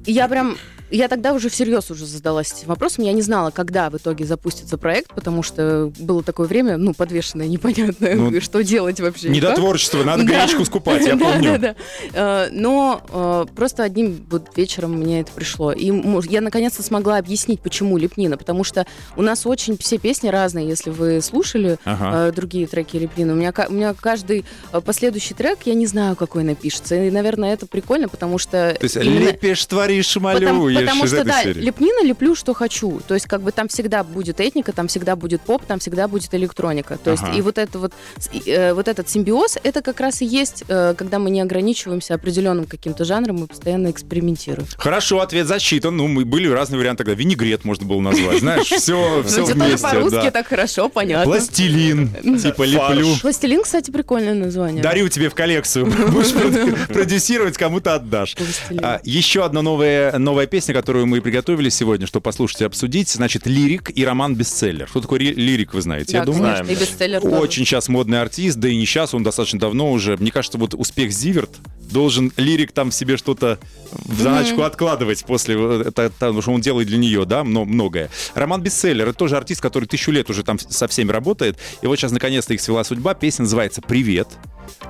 я 0.06 0.28
прям 0.28 0.56
я 0.90 1.08
тогда 1.08 1.32
уже 1.32 1.49
всерьез 1.49 1.90
уже 1.90 2.06
задалась 2.06 2.52
этим 2.52 2.68
вопросом. 2.68 3.04
Я 3.04 3.12
не 3.14 3.23
знала, 3.23 3.50
когда 3.50 3.90
в 3.90 3.96
итоге 3.96 4.26
запустится 4.26 4.76
проект, 4.78 5.12
потому 5.12 5.42
что 5.42 5.90
было 5.99 6.23
такое 6.23 6.46
время, 6.46 6.76
ну, 6.76 6.94
подвешенное, 6.94 7.49
непонятное, 7.49 8.14
Ну, 8.14 8.40
что 8.40 8.62
делать 8.62 9.00
вообще. 9.00 9.30
Не 9.30 9.40
до 9.40 9.54
творчества, 9.54 10.04
надо 10.04 10.23
Да. 10.25 10.44
гречку 10.44 10.64
скупать, 10.64 11.04
я 11.04 11.16
Да, 11.16 11.25
помню. 11.32 11.58
да, 11.58 11.58
да. 11.58 11.75
Э, 12.12 12.49
Но 12.52 13.02
э, 13.08 13.46
просто 13.56 13.82
одним 13.82 14.25
вот 14.30 14.56
вечером 14.56 14.92
мне 14.92 15.23
это 15.23 15.32
пришло. 15.32 15.73
И 15.73 15.90
я 16.30 16.40
наконец-то 16.42 16.82
смогла 16.84 17.16
объяснить, 17.16 17.61
почему 17.61 17.96
Лепнина. 17.96 18.37
Потому 18.37 18.62
что 18.62 18.87
у 19.16 19.23
нас 19.23 19.46
очень 19.46 19.76
все 19.78 19.99
песни 19.99 20.28
разные. 20.28 20.68
Если 20.68 20.90
вы 20.90 21.20
слушали 21.23 21.78
Ага. 21.84 22.28
э, 22.28 22.32
другие 22.32 22.68
треки 22.68 22.99
Лепнина, 22.99 23.32
у 23.32 23.37
меня, 23.37 23.50
ка- 23.52 23.66
у 23.68 23.73
меня 23.73 23.94
каждый 23.99 24.44
последующий 24.84 25.34
трек, 25.34 25.61
я 25.64 25.75
не 25.75 25.87
знаю, 25.87 26.14
какой 26.14 26.44
напишется. 26.44 26.94
И, 26.94 27.11
наверное, 27.11 27.54
это 27.54 27.66
прикольно, 27.66 28.08
потому 28.08 28.38
что... 28.38 28.76
То 28.78 28.84
есть 28.84 28.96
именно- 28.96 29.30
лепишь, 29.30 29.64
творишь, 29.64 29.93
Потому, 30.02 30.64
малюешь 30.64 30.80
потому 30.80 31.04
из 31.04 31.10
что, 31.12 31.24
да, 31.24 31.42
серии. 31.42 31.60
лепнина 31.60 32.04
леплю, 32.04 32.34
что 32.34 32.54
хочу. 32.54 33.00
То 33.06 33.14
есть, 33.14 33.26
как 33.26 33.42
бы 33.42 33.52
там 33.52 33.68
всегда 33.68 34.04
будет 34.04 34.40
этника, 34.40 34.72
там 34.72 34.88
всегда 34.88 35.16
будет 35.16 35.40
поп, 35.42 35.64
там 35.64 35.78
всегда 35.78 36.08
будет 36.08 36.34
электроника. 36.34 36.98
То 37.02 37.10
есть, 37.12 37.22
Ага. 37.22 37.32
и 37.36 37.40
вот 37.40 37.58
это 37.58 37.78
вот, 37.78 37.92
и, 38.32 38.42
э, 38.50 38.74
вот 38.74 38.88
этот 38.88 39.08
симбиоз, 39.08 39.58
это 39.62 39.82
как 39.82 40.00
раз 40.00 40.22
и 40.22 40.26
есть, 40.26 40.64
э, 40.68 40.94
когда 40.96 41.18
мы 41.18 41.30
не 41.30 41.40
ограничиваемся 41.40 42.14
определенным 42.14 42.64
каким-то 42.66 43.04
жанром, 43.04 43.36
мы 43.36 43.46
постоянно 43.46 43.90
экспериментируем. 43.90 44.66
Хорошо, 44.76 45.20
ответ 45.20 45.46
засчитан. 45.46 45.96
Ну, 45.96 46.08
мы 46.08 46.24
были 46.24 46.48
разные 46.48 46.78
варианты, 46.78 47.04
тогда 47.04 47.14
винегрет 47.14 47.64
можно 47.64 47.86
было 47.86 48.00
назвать. 48.00 48.40
Знаешь, 48.40 48.66
все, 48.68 49.22
все 49.26 49.40
Ну, 49.40 49.46
типа 49.46 49.64
вместе. 49.64 49.86
по-русски 49.86 50.30
так 50.30 50.46
хорошо, 50.48 50.88
понятно. 50.88 51.24
Пластилин, 51.24 52.10
типа 52.38 52.62
леплю. 52.64 53.08
Пластилин, 53.20 53.62
кстати, 53.62 53.90
прикольное 53.90 54.34
название. 54.34 54.82
Дарю 54.82 55.08
тебе 55.08 55.28
в 55.28 55.34
коллекцию. 55.34 55.86
Будешь 56.10 56.32
продюсировать, 56.88 57.56
кому-то 57.56 57.94
отдашь. 57.94 58.36
А, 58.82 59.00
еще 59.04 59.44
одна 59.44 59.62
новая, 59.84 60.18
новая 60.18 60.46
песня 60.46 60.74
которую 60.74 61.06
мы 61.06 61.20
приготовили 61.20 61.68
сегодня, 61.68 62.06
чтобы 62.06 62.22
послушать 62.24 62.62
и 62.62 62.64
обсудить, 62.64 63.08
значит, 63.10 63.46
лирик 63.46 63.90
и 63.94 64.04
роман-бестселлер. 64.04 64.88
Что 64.88 65.00
такое 65.00 65.20
ри- 65.20 65.34
лирик, 65.34 65.74
вы 65.74 65.82
знаете, 65.82 66.12
Да, 66.12 66.18
я 66.18 66.24
думаю? 66.24 66.64
и 66.66 66.74
бестселлер 66.74 67.20
тоже. 67.20 67.36
Очень 67.36 67.64
сейчас 67.64 67.88
модный 67.88 68.20
артист, 68.20 68.56
да 68.58 68.68
и 68.68 68.76
не 68.76 68.86
сейчас, 68.86 69.14
он 69.14 69.22
достаточно 69.22 69.58
давно 69.60 69.90
уже. 69.92 70.16
Мне 70.16 70.30
кажется, 70.30 70.58
вот 70.58 70.74
успех 70.74 71.12
Зиверт 71.12 71.50
должен 71.94 72.32
лирик 72.36 72.72
там 72.72 72.90
в 72.90 72.94
себе 72.94 73.16
что-то 73.16 73.58
в 73.92 74.20
заначку 74.20 74.62
откладывать 74.62 75.24
после 75.24 75.54
это, 75.82 76.10
потому 76.10 76.42
что 76.42 76.50
он 76.52 76.60
делает 76.60 76.88
для 76.88 76.98
нее, 76.98 77.24
да, 77.24 77.44
мно- 77.44 77.64
многое. 77.64 78.10
Роман 78.34 78.60
Бестселлер, 78.60 79.08
это 79.08 79.16
тоже 79.18 79.36
артист, 79.36 79.60
который 79.60 79.86
тысячу 79.86 80.10
лет 80.10 80.28
уже 80.28 80.42
там 80.42 80.58
со 80.58 80.88
всеми 80.88 81.12
работает. 81.12 81.56
И 81.82 81.86
вот 81.86 81.96
сейчас 81.96 82.10
наконец-то 82.10 82.52
их 82.52 82.60
свела 82.60 82.82
судьба. 82.84 83.14
Песня 83.14 83.44
называется 83.44 83.80
«Привет». 83.80 84.28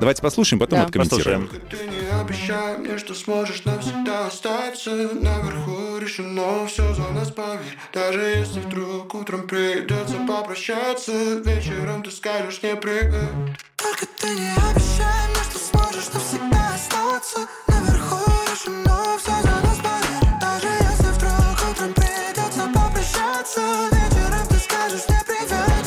Давайте 0.01 0.23
послушаем, 0.23 0.61
потом 0.61 0.79
Да. 0.79 0.85
откомментируем. 0.87 1.47
Послушаем. 1.49 1.69
Ты 1.71 1.77
не 1.87 2.21
обещай 2.21 2.79
мне, 2.79 2.97
что 2.99 3.13
сможешь 3.15 3.65
навсегда 3.65 4.27
остаться 4.29 4.91
Наверху 4.91 5.99
решено 5.99 6.67
все 6.67 6.95
за 6.95 7.09
нас, 7.11 7.31
поверь 7.33 7.77
Даже 7.93 8.21
если 8.21 8.61
вдруг 8.61 9.13
утром 9.15 9.47
придется 9.49 10.15
попрощаться 10.29 11.13
Вечером 11.45 12.03
ты 12.05 12.13
скажешь 12.13 12.61
мне 12.63 12.77
привет 12.77 13.31
Только 13.77 14.07
ты 14.21 14.29
не 14.29 14.53
обещай 14.53 15.29
мне, 15.29 15.43
что 15.51 15.59
сможешь 15.59 16.09
навсегда 16.15 16.64
остаться 16.85 17.39
Наверху 17.69 18.25
решено 18.51 19.19
все 19.19 19.43
за 19.43 19.49
нас, 19.49 19.79
поверь 19.79 20.41
Даже 20.41 20.67
если 20.69 21.09
вдруг 21.13 21.71
утром 21.71 21.95
придется 21.95 22.63
попрощаться 22.75 23.61
Вечером 23.93 24.47
ты 24.49 24.59
скажешь 24.59 25.03
мне 25.09 25.21
привет. 25.27 25.85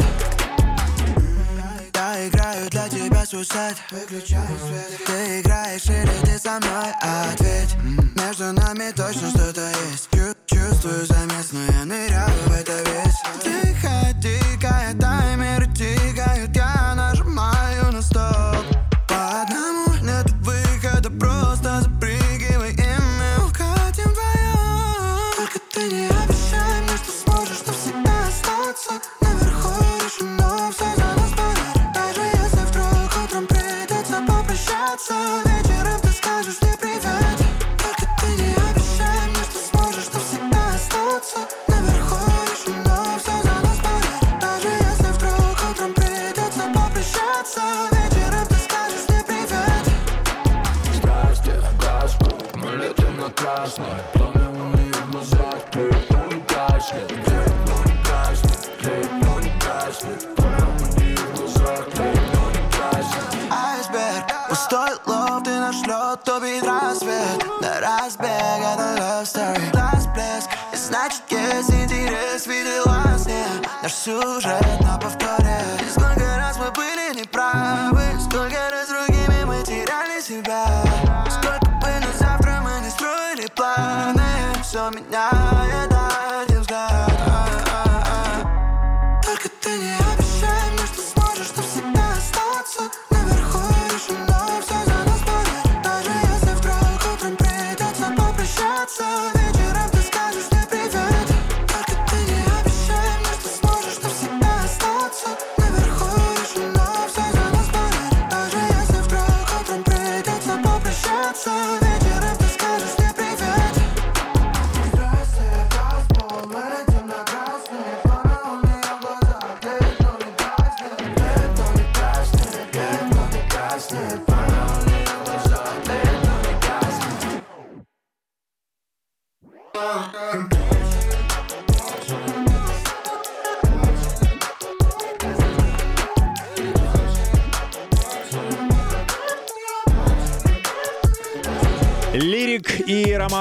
Я 1.93 2.27
играю 2.27 2.69
для 2.69 2.89
тебя 2.89 3.25
сусед 3.25 3.77
Выключай 3.91 4.39
свет. 4.65 5.05
Ты 5.05 5.41
играешь 5.41 5.85
или 5.85 6.25
ты 6.25 6.39
со 6.39 6.59
мной? 6.59 6.91
Ответь. 7.01 7.75
Между 8.15 8.51
нами 8.53 8.91
точно 8.91 9.29
что-то 9.29 9.69
есть. 9.91 10.09
Чу- 10.11 10.35
Чувствую 10.47 11.05
замес, 11.05 11.51
но 11.51 11.63
я 11.63 11.85
ныряю 11.85 12.29
в 12.45 12.51
это 12.51 12.73
весь. 12.83 13.43
Тихо, 13.43 14.13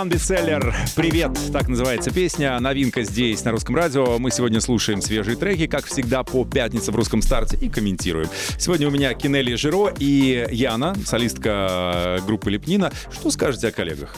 бестселлер 0.09 0.75
«Привет»— 0.95 1.31
так 1.53 1.69
называется 1.69 2.11
песня. 2.11 2.59
Новинка 2.61 3.03
здесь, 3.03 3.45
на 3.45 3.51
русском 3.51 3.77
радио. 3.77 4.19
Мы 4.19 4.31
сегодня 4.31 4.61
слушаем 4.61 5.01
свежие 5.01 5.37
треки, 5.37 5.67
как 5.67 5.87
всегда, 5.87 6.23
по 6.23 6.45
пятнице 6.45 6.93
в 6.93 6.97
русском 6.97 7.23
старте 7.23 7.57
и 7.57 7.69
комментируем. 7.69 8.29
Сегодня 8.59 8.89
у 8.89 8.91
меня 8.91 9.15
Кинели 9.15 9.55
Жиро 9.55 9.93
и 9.99 10.47
Яна, 10.51 10.95
солистка 11.05 12.21
группы 12.27 12.51
Лепнина. 12.51 12.93
Что 13.13 13.31
скажете 13.31 13.69
о 13.69 13.73
коллегах? 13.73 14.17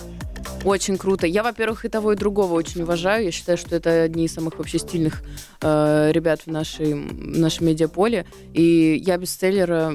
Очень 0.68 0.98
круто. 0.98 1.26
Я, 1.26 1.42
во-первых, 1.42 1.84
и 1.86 1.88
того, 1.88 2.12
и 2.12 2.16
другого 2.16 2.52
очень 2.52 2.82
уважаю. 2.82 3.24
Я 3.24 3.30
считаю, 3.32 3.56
что 3.56 3.74
это 3.74 4.02
одни 4.02 4.26
из 4.26 4.34
самых 4.34 4.58
вообще 4.58 4.78
стильных 4.78 5.22
э, 5.62 6.10
ребят 6.12 6.42
в, 6.44 6.50
нашей, 6.50 6.92
в 6.92 7.38
нашем 7.38 7.66
медиаполе. 7.68 8.26
И 8.52 9.02
я 9.04 9.16
бестселлера... 9.16 9.94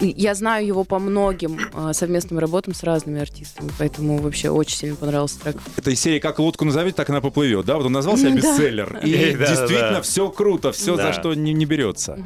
Я 0.00 0.34
знаю 0.36 0.64
его 0.66 0.84
по 0.84 0.98
многим 1.00 1.58
э, 1.74 1.92
совместным 1.92 2.38
работам 2.38 2.72
с 2.72 2.84
разными 2.84 3.20
артистами, 3.20 3.70
поэтому 3.78 4.18
вообще 4.18 4.50
очень 4.50 4.76
сильно 4.76 4.94
понравился 4.96 5.40
трек. 5.40 5.56
Это 5.76 5.90
из 5.90 6.00
серии 6.00 6.20
«Как 6.20 6.38
лодку 6.38 6.64
назовете, 6.64 6.94
так 6.96 7.10
она 7.10 7.20
поплывет», 7.20 7.66
да? 7.66 7.76
Вот 7.76 7.86
он 7.86 7.92
назвал 7.92 8.16
себя 8.16 8.30
Да. 8.30 8.36
бестселлер. 8.36 9.00
И 9.02 9.34
Да, 9.40 9.46
действительно 9.48 9.90
да. 9.94 10.02
все 10.02 10.30
круто, 10.30 10.70
все, 10.72 10.96
за 10.96 11.12
что 11.12 11.34
не, 11.34 11.52
не 11.52 11.64
берется. 11.64 12.16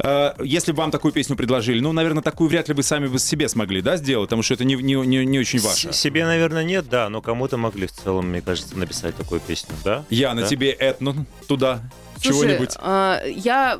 Э, 0.00 0.32
Если 0.42 0.72
бы 0.72 0.78
вам 0.78 0.90
такую 0.90 1.12
песню 1.12 1.36
предложили, 1.36 1.78
ну, 1.78 1.92
наверное, 1.92 2.22
такую 2.22 2.50
вряд 2.50 2.68
ли 2.68 2.74
вы 2.74 2.82
сами 2.82 3.06
бы 3.06 3.18
себе 3.20 3.48
смогли, 3.48 3.80
да, 3.80 3.96
сделать, 3.96 4.28
потому 4.28 4.42
что 4.42 4.54
это 4.54 4.64
не, 4.64 4.74
не, 4.74 4.94
не, 4.94 5.24
не 5.24 5.38
очень 5.38 5.60
ваше. 5.60 5.92
С- 5.92 5.96
Себе, 5.96 6.24
наверное, 6.26 6.64
нет, 6.64 6.88
да, 6.90 7.08
но 7.12 7.20
кому-то 7.20 7.58
могли 7.58 7.86
в 7.86 7.92
целом, 7.92 8.30
мне 8.30 8.40
кажется, 8.40 8.76
написать 8.76 9.14
такую 9.16 9.40
песню, 9.40 9.74
да? 9.84 10.04
Я 10.08 10.32
на 10.34 10.40
Да? 10.42 10.46
тебе 10.48 10.70
этно 10.70 11.26
туда 11.46 11.82
чего-нибудь. 12.20 12.70
а, 12.78 13.20
я 13.26 13.78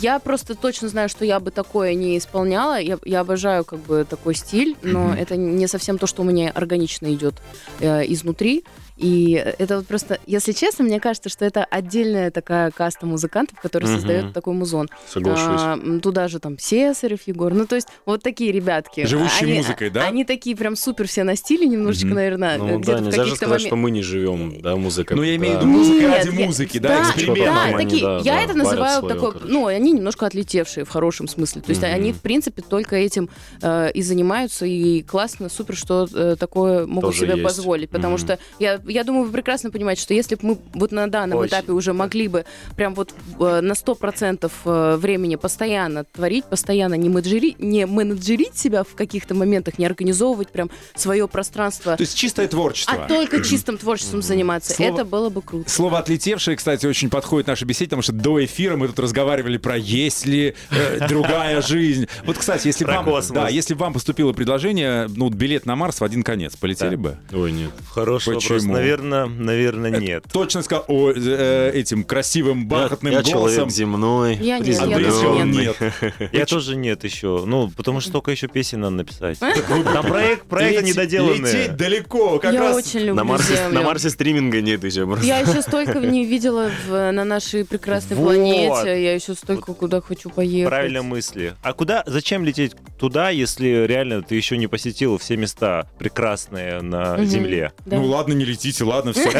я 0.00 0.18
просто 0.18 0.56
точно 0.56 0.88
знаю, 0.88 1.08
что 1.08 1.24
я 1.24 1.38
бы 1.38 1.52
такое 1.52 1.94
не 1.94 2.18
исполняла. 2.18 2.80
Я, 2.80 2.98
я 3.04 3.20
обожаю 3.20 3.64
как 3.64 3.78
бы 3.78 4.04
такой 4.04 4.34
стиль, 4.34 4.76
но 4.82 5.10
Мгм. 5.10 5.12
это 5.12 5.36
не 5.36 5.68
совсем 5.68 5.98
то, 5.98 6.08
что 6.08 6.22
у 6.22 6.24
меня 6.24 6.50
органично 6.50 7.12
идет 7.14 7.34
э, 7.78 8.02
изнутри. 8.12 8.64
И 8.96 9.32
это 9.58 9.76
вот 9.78 9.86
просто, 9.86 10.18
если 10.26 10.52
честно, 10.52 10.84
мне 10.84 11.00
кажется, 11.00 11.28
что 11.28 11.44
это 11.44 11.64
отдельная 11.64 12.30
такая 12.30 12.70
каста 12.70 13.06
музыкантов, 13.06 13.58
которые 13.60 13.88
Мгм. 13.90 13.96
создают 13.98 14.32
такой 14.32 14.54
музон. 14.54 14.88
Соглашусь. 15.08 15.60
А, 15.62 15.78
туда 16.02 16.28
же 16.28 16.38
там 16.38 16.58
Сесарев, 16.58 17.20
Егор. 17.26 17.52
Ну, 17.54 17.66
то 17.66 17.74
есть 17.74 17.88
вот 18.06 18.22
такие 18.22 18.52
ребятки. 18.52 19.06
Живущие 19.06 19.42
Они- 19.48 19.54
музыкой, 19.54 19.90
да? 19.90 20.06
Они 20.06 20.24
такие 20.24 20.54
прям 20.56 20.76
супер 20.76 21.08
все 21.08 21.24
на 21.24 21.36
стиле 21.36 21.66
немножечко, 21.66 22.06
Мгм. 22.08 22.14
наверное, 22.16 22.58
Ну 22.58 22.78
где-то 22.78 22.98
да, 22.98 23.02
в 23.02 23.06
нельзя 23.06 23.24
же 23.24 23.36
сказать, 23.36 23.60
момен- 23.62 23.66
что 23.66 23.76
мы 23.76 23.90
не 23.90 24.02
живем, 24.02 24.60
да, 24.60 24.76
музыкой. 24.76 25.16
Ну, 25.16 25.22
я 25.22 25.36
имею 25.36 25.54
в 25.54 25.60
Да. 25.60 25.66
виду 25.66 25.70
музыка 25.72 26.08
ради 26.08 26.28
музыки, 26.30 26.78
да, 26.78 26.88
да, 26.88 27.02
эксперимент. 27.10 27.44
Да, 27.54 27.62
они, 27.64 27.84
такие, 27.84 28.02
да, 28.04 28.16
я 28.18 28.22
да, 28.34 28.42
это 28.42 28.54
называю 28.54 29.02
такой, 29.02 29.32
короче. 29.32 29.46
ну, 29.52 29.66
они 29.66 29.92
немножко 29.92 30.26
отлетевшие 30.26 30.84
в 30.84 30.88
хорошем 30.90 31.28
смысле. 31.28 31.62
То 31.62 31.70
есть 31.70 31.82
они, 31.82 32.12
в 32.12 32.20
принципе, 32.20 32.62
только 32.62 32.96
этим 32.96 33.28
э, 33.62 33.90
и 33.92 34.02
занимаются, 34.02 34.66
и 34.66 35.02
классно, 35.02 35.48
супер, 35.48 35.76
что 35.76 36.06
э, 36.14 36.36
такое 36.38 36.86
могут 36.86 37.10
Тоже 37.10 37.20
себе 37.20 37.32
есть. 37.32 37.42
позволить. 37.42 37.90
Потому 37.90 38.18
что 38.18 38.38
я, 38.58 38.80
я 38.92 39.04
думаю, 39.04 39.24
вы 39.26 39.32
прекрасно 39.32 39.70
понимаете, 39.70 40.02
что 40.02 40.14
если 40.14 40.34
бы 40.34 40.40
мы 40.42 40.58
вот 40.74 40.92
на 40.92 41.06
данном 41.10 41.38
Очень. 41.38 41.48
этапе 41.50 41.72
уже 41.72 41.92
могли 41.92 42.28
бы 42.28 42.44
прям 42.76 42.94
вот 42.94 43.14
э, 43.40 43.60
на 43.60 43.72
100% 43.72 44.50
э, 44.64 44.96
времени 44.96 45.36
постоянно 45.36 46.04
творить, 46.04 46.44
постоянно 46.44 46.94
не, 46.94 47.08
менеджери, 47.08 47.56
не 47.58 47.86
менеджерить 47.86 48.56
себя 48.56 48.84
в 48.84 48.94
каких-то 48.94 49.34
моментах, 49.34 49.78
не 49.78 49.86
организовывать 49.86 50.50
прям 50.50 50.70
свое 50.94 51.26
пространство, 51.28 51.96
То 51.96 52.02
есть 52.02 52.16
чистое 52.16 52.48
творчество. 52.48 53.04
а 53.04 53.08
только 53.08 53.42
чистым 53.42 53.78
творчеством 53.78 54.22
заниматься, 54.22 54.72
Слово- 54.74 54.92
это 54.94 55.04
было 55.04 55.28
бы 55.30 55.42
круто. 55.42 55.68
Слово 55.70 55.98
«отлетевшее», 55.98 56.56
кстати, 56.56 56.86
очень 56.86 57.10
подходит 57.10 57.46
нашей 57.46 57.64
беседе, 57.64 57.86
потому 57.86 58.02
что 58.02 58.12
до 58.12 58.44
эфира 58.44 58.76
мы 58.76 58.88
тут 58.88 58.98
разговаривали 58.98 59.56
про 59.58 59.76
«есть 59.76 60.26
ли 60.26 60.54
э, 60.70 61.06
другая 61.08 61.62
жизнь». 61.62 62.06
Вот, 62.24 62.38
кстати, 62.38 62.66
если 62.66 62.84
Про 62.84 62.96
вам, 62.96 63.04
космос. 63.06 63.34
да, 63.34 63.48
если 63.48 63.74
бы 63.74 63.80
вам 63.80 63.92
поступило 63.92 64.32
предложение, 64.32 65.08
ну, 65.08 65.28
билет 65.30 65.66
на 65.66 65.76
Марс 65.76 66.00
в 66.00 66.04
один 66.04 66.22
конец, 66.22 66.56
полетели 66.56 66.96
бы? 66.96 67.16
Ой, 67.32 67.52
нет. 67.52 67.70
Хороший 67.90 68.34
Почему? 68.34 68.58
вопрос. 68.58 68.64
Наверное, 68.72 69.26
наверное, 69.26 69.90
нет. 69.90 70.24
Точно 70.32 70.62
сказал 70.62 70.84
о, 70.88 71.10
э, 71.12 71.70
этим 71.74 72.04
красивым 72.04 72.66
бархатным 72.66 73.12
я, 73.12 73.18
я 73.20 73.24
голосом. 73.24 73.54
человек 73.54 73.70
земной. 73.72 74.34
Я 74.36 74.58
нет, 74.58 74.68
я 74.68 74.82
Андрей 74.82 75.04
тоже 75.04 75.16
сказал 75.18 75.44
нет. 75.44 75.76
Я 76.32 76.46
тоже 76.46 76.76
нет 76.76 77.04
еще. 77.04 77.44
Ну, 77.46 77.70
потому 77.70 78.00
что 78.00 78.10
столько 78.10 78.30
еще 78.30 78.48
песен 78.48 78.80
надо 78.80 78.96
написать. 78.96 79.38
Там 79.94 80.06
проект, 80.06 80.46
проекты 80.46 80.82
Лети- 80.82 80.88
недоделанные. 80.90 81.38
Лететь 81.52 81.76
далеко, 81.76 82.38
как 82.38 82.52
я 82.52 82.60
раз... 82.60 82.76
очень 82.76 83.00
люблю 83.00 83.14
На 83.14 83.24
Марсе, 83.24 83.56
Землю. 83.56 83.74
на 83.74 83.82
Марсе 83.82 84.10
стриминга 84.10 84.60
нет 84.60 84.82
еще. 84.84 85.06
просто. 85.06 85.24
Я 85.26 85.38
еще 85.38 85.62
столько 85.62 85.98
не 86.00 86.24
видела 86.24 86.70
в- 86.88 87.12
на 87.12 87.24
нашей 87.24 87.64
прекрасной 87.64 88.16
Вот. 88.16 88.24
планете. 88.34 89.02
Я 89.02 89.14
еще 89.14 89.34
столько 89.34 89.74
куда 89.74 90.00
хочу 90.00 90.30
поехать. 90.30 90.70
Правильно 90.70 91.02
мысли. 91.02 91.54
А 91.62 91.72
куда, 91.72 92.02
зачем 92.06 92.44
лететь 92.44 92.72
туда, 92.98 93.30
если 93.30 93.86
реально 93.86 94.22
ты 94.22 94.34
еще 94.34 94.56
не 94.56 94.66
посетил 94.66 95.18
все 95.18 95.36
места 95.36 95.86
прекрасные 95.98 96.80
на. 96.82 97.22
Земле? 97.24 97.72
Да. 97.86 97.96
Ну 97.96 98.06
ладно, 98.06 98.32
не 98.32 98.44
летите, 98.62 98.84
ладно, 98.84 99.12
все. 99.12 99.30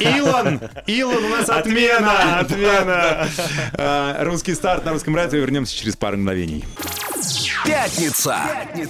Илон! 0.00 0.60
Илон, 0.86 1.24
у 1.24 1.28
нас 1.30 1.48
отмена! 1.48 2.40
Отмена! 2.40 3.28
А, 3.74 4.24
Русский 4.24 4.54
старт 4.54 4.84
на 4.84 4.92
русском 4.92 5.16
радио. 5.16 5.38
Вернемся 5.38 5.74
через 5.74 5.96
пару 5.96 6.18
мгновений. 6.18 6.64
Пятница. 7.64 8.38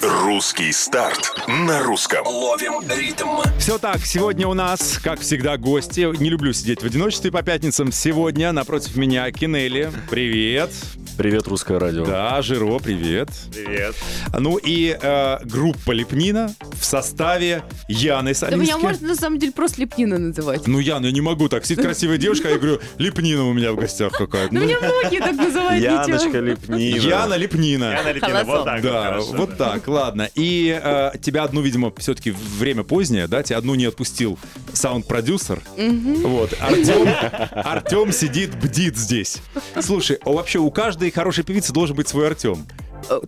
Русский 0.03 0.73
старт 0.73 1.33
на 1.47 1.83
русском. 1.83 2.27
Ловим 2.27 2.81
ритм. 2.89 3.41
Все 3.59 3.79
так, 3.79 3.99
сегодня 4.05 4.47
у 4.47 4.55
нас, 4.55 4.99
как 5.03 5.21
всегда, 5.21 5.57
гости. 5.57 6.09
Не 6.21 6.31
люблю 6.31 6.53
сидеть 6.53 6.83
в 6.83 6.87
одиночестве 6.87 7.31
по 7.31 7.43
пятницам. 7.43 7.93
Сегодня 7.93 8.53
напротив 8.53 8.97
меня 8.97 9.31
Кинели. 9.31 9.93
Привет. 10.11 10.71
Привет, 11.17 11.49
русское 11.49 11.79
радио. 11.79 12.07
Да, 12.07 12.41
Жиро, 12.41 12.79
привет. 12.79 13.29
Привет. 13.53 13.95
Ну 14.39 14.57
и 14.57 14.97
э, 14.99 15.39
группа 15.45 15.91
Лепнина 15.91 16.55
в 16.81 16.83
составе 16.83 17.63
Яны 17.89 18.33
Да 18.41 18.57
меня 18.57 18.79
можно 18.79 19.09
на 19.09 19.15
самом 19.15 19.39
деле 19.39 19.53
просто 19.61 19.83
Лепнина 19.83 20.17
называть. 20.19 20.67
Ну, 20.67 20.79
Яна, 20.79 21.07
я 21.07 21.13
не 21.13 21.21
могу 21.21 21.49
так. 21.51 21.67
Сидит 21.67 21.85
красивая 21.85 22.17
девушка, 22.17 22.49
а 22.49 22.53
я 22.53 22.59
говорю, 22.59 22.81
Лепнина 22.97 23.45
у 23.45 23.53
меня 23.53 23.73
в 23.73 23.77
гостях 23.77 24.13
какая-то. 24.13 24.55
Ну, 24.55 24.63
меня 24.63 24.79
многие 24.81 25.21
так 25.21 25.37
называют. 25.37 25.83
Яночка. 25.83 26.39
Лепнина. 26.41 26.79
Яна 26.79 27.35
Лепнина. 27.35 27.85
Яна 27.93 28.21
Холосок. 28.21 28.47
вот 28.47 28.65
так. 28.65 28.83
Да, 28.83 29.19
вот 29.21 29.59
так, 29.59 29.87
ладно. 29.87 30.31
И 30.35 30.81
э, 30.83 31.11
тебя 31.21 31.45
одну, 31.45 31.61
видимо, 31.61 31.93
все-таки 31.99 32.31
время 32.31 32.85
позднее, 32.85 33.27
да, 33.27 33.43
тебя 33.43 33.59
одну 33.59 33.75
не 33.75 33.85
отпустил 33.85 34.39
саунд-продюсер. 34.73 35.61
Вот, 35.77 36.55
Артем, 36.59 38.13
сидит, 38.13 38.55
бдит 38.57 38.97
здесь. 38.97 39.43
Слушай, 39.81 40.19
а 40.25 40.31
вообще 40.31 40.59
у 40.59 40.71
каждой 40.71 41.11
хорошей 41.11 41.45
певицы 41.45 41.75
должен 41.75 41.97
быть 41.97 42.09
свой 42.09 42.29
Артем. 42.29 42.67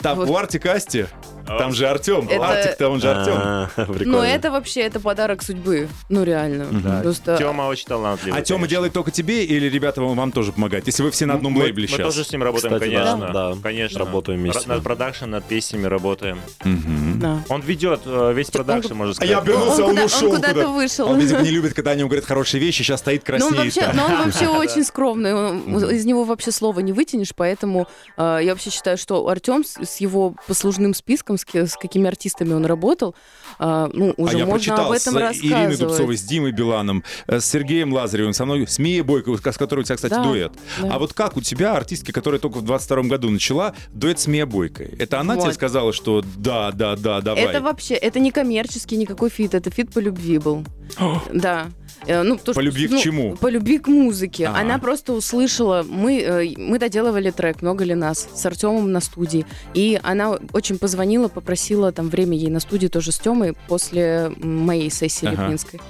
Там 0.00 0.18
Вот. 0.18 0.28
у 0.28 0.36
Артик 0.36 0.66
Асти, 0.66 1.06
там 1.46 1.72
же 1.72 1.86
Артем. 1.88 2.28
Это- 2.28 2.46
Артик-то 2.46 2.88
он 2.88 3.00
же 3.00 3.10
Артем. 3.10 3.34
А, 3.36 3.68
Ну, 4.04 4.18
это 4.22 4.50
вообще, 4.50 4.80
это 4.82 5.00
подарок 5.00 5.42
судьбы. 5.42 5.88
Ну, 6.08 6.24
реально. 6.24 6.66
Просто... 7.02 7.36
Тема 7.36 7.62
очень 7.62 7.86
талантливый. 7.86 8.38
А 8.38 8.42
Тема 8.42 8.66
делает 8.66 8.92
только 8.92 9.10
тебе 9.10 9.44
или 9.44 9.68
ребята 9.68 10.00
вам, 10.02 10.32
тоже 10.32 10.52
помогают? 10.52 10.86
Если 10.86 11.02
вы 11.02 11.10
все 11.10 11.26
на 11.26 11.34
одном 11.34 11.52
Мы- 11.52 11.62
лейбле 11.64 11.84
мы 11.84 11.88
сейчас. 11.88 12.06
тоже 12.14 12.24
с 12.24 12.32
ним 12.32 12.42
работаем, 12.42 12.74
Кстати, 12.74 12.90
конечно. 12.92 13.30
да, 13.32 13.54
да. 13.54 13.56
конечно. 13.62 13.98
Работаем 13.98 14.40
вместе. 14.40 14.68
Над 14.68 14.82
продакшн, 14.82 15.26
над 15.26 15.44
песнями 15.44 15.86
работаем. 15.86 16.40
Да. 16.64 17.42
Он 17.48 17.60
ведет 17.60 18.00
э, 18.04 18.32
весь 18.34 18.50
продакшн, 18.50 18.94
можно 18.94 19.12
А 19.12 19.14
сказать. 19.14 19.30
я 19.30 19.38
обернулся, 19.38 19.84
Он 19.84 19.90
он, 19.90 19.90
куда- 19.90 20.00
он 20.02 20.06
ушел. 20.06 20.30
куда-то 20.30 20.54
куда. 20.54 20.68
вышел. 20.68 21.08
Он, 21.08 21.18
видимо, 21.18 21.40
не 21.42 21.50
любит, 21.50 21.74
когда 21.74 21.92
о 21.92 21.94
нем 21.94 22.08
говорят 22.08 22.24
хорошие 22.24 22.60
вещи, 22.60 22.82
сейчас 22.82 23.00
стоит 23.00 23.26
Но 23.28 23.34
он, 23.34 23.40
краснеет. 23.40 23.64
вообще, 23.76 23.80
там. 23.80 23.96
но 23.96 24.04
он 24.06 24.24
вообще 24.24 24.48
очень 24.48 24.84
скромный. 24.84 25.32
Из 25.94 26.04
него 26.04 26.24
вообще 26.24 26.50
слова 26.50 26.80
не 26.80 26.92
вытянешь, 26.92 27.32
поэтому 27.34 27.86
э, 28.16 28.40
я 28.42 28.52
вообще 28.52 28.70
считаю, 28.70 28.98
что 28.98 29.28
Артем 29.28 29.64
с 29.64 29.96
его 29.98 30.34
послужным 30.46 30.94
списком, 30.94 31.31
с, 31.38 31.44
ки- 31.44 31.66
с 31.66 31.76
какими 31.76 32.06
артистами 32.08 32.52
он 32.52 32.64
работал, 32.66 33.14
э, 33.58 33.90
ну, 33.92 34.14
уже 34.16 34.36
а 34.36 34.38
я 34.40 34.46
можно 34.46 34.74
об 34.86 34.92
этом 34.92 35.14
с 35.14 35.16
Ириной 35.16 35.28
рассказывать. 35.28 35.78
Дубцовой, 35.78 36.16
с 36.16 36.22
Димой 36.22 36.52
Биланом, 36.52 37.04
э, 37.26 37.40
с 37.40 37.46
Сергеем 37.46 37.92
Лазаревым, 37.92 38.32
со 38.32 38.44
мной, 38.44 38.66
с 38.66 38.78
Мией 38.78 39.02
Бойко, 39.02 39.36
с 39.36 39.56
которой 39.58 39.80
у 39.80 39.84
тебя, 39.84 39.96
кстати, 39.96 40.12
Да, 40.14 40.22
дуэт. 40.24 40.52
да. 40.80 40.94
А 40.94 40.98
вот 40.98 41.12
как 41.12 41.36
у 41.36 41.40
тебя, 41.40 41.74
артистки, 41.76 42.10
которая 42.12 42.40
только 42.40 42.58
в 42.58 42.64
22 42.64 43.02
году 43.04 43.30
начала, 43.30 43.74
дуэт 43.92 44.18
с 44.20 44.26
Мией 44.26 44.44
Бойкой? 44.44 44.94
Это 44.98 45.20
она 45.20 45.34
тебе 45.34 45.46
Вот. 45.46 45.54
сказала, 45.54 45.92
что 45.92 46.22
да, 46.36 46.72
да, 46.72 46.96
да, 46.96 47.20
давай? 47.20 47.44
Это 47.44 47.60
вообще, 47.60 47.94
это 47.94 48.20
не 48.20 48.30
коммерческий 48.30 48.96
никакой 48.96 49.30
фит, 49.30 49.54
это 49.54 49.70
фит 49.70 49.92
по 49.92 49.98
любви 49.98 50.38
был. 50.38 50.64
да. 51.32 51.66
Э, 52.06 52.22
Ну, 52.22 52.36
потому 52.38 52.54
По 52.54 52.60
любви 52.60 52.88
к 52.88 52.90
ну, 52.90 53.00
чему? 53.00 53.36
По 53.36 53.48
любви 53.48 53.78
к 53.78 53.88
музыке. 53.88 54.46
Ага. 54.46 54.60
Она 54.60 54.78
просто 54.78 55.12
услышала, 55.12 55.84
мы, 55.88 56.20
э, 56.20 56.54
мы 56.56 56.78
доделывали 56.78 57.30
трек 57.30 57.62
«Много 57.62 57.84
ли 57.84 57.94
нас» 57.94 58.28
с 58.34 58.46
Артемом 58.46 58.92
на 58.92 59.00
студии. 59.00 59.46
И 59.74 59.98
она 60.02 60.38
очень 60.52 60.78
позвонила, 60.78 61.28
попросила 61.28 61.92
там 61.92 62.08
время 62.08 62.36
ей 62.36 62.50
на 62.50 62.60
студии 62.60 62.88
тоже 62.88 63.12
с 63.12 63.18
Темой 63.18 63.54
после 63.68 64.32
моей 64.38 64.90
сессии 64.90 65.26
Ага. 65.26 65.42
Липнинской. 65.42 65.80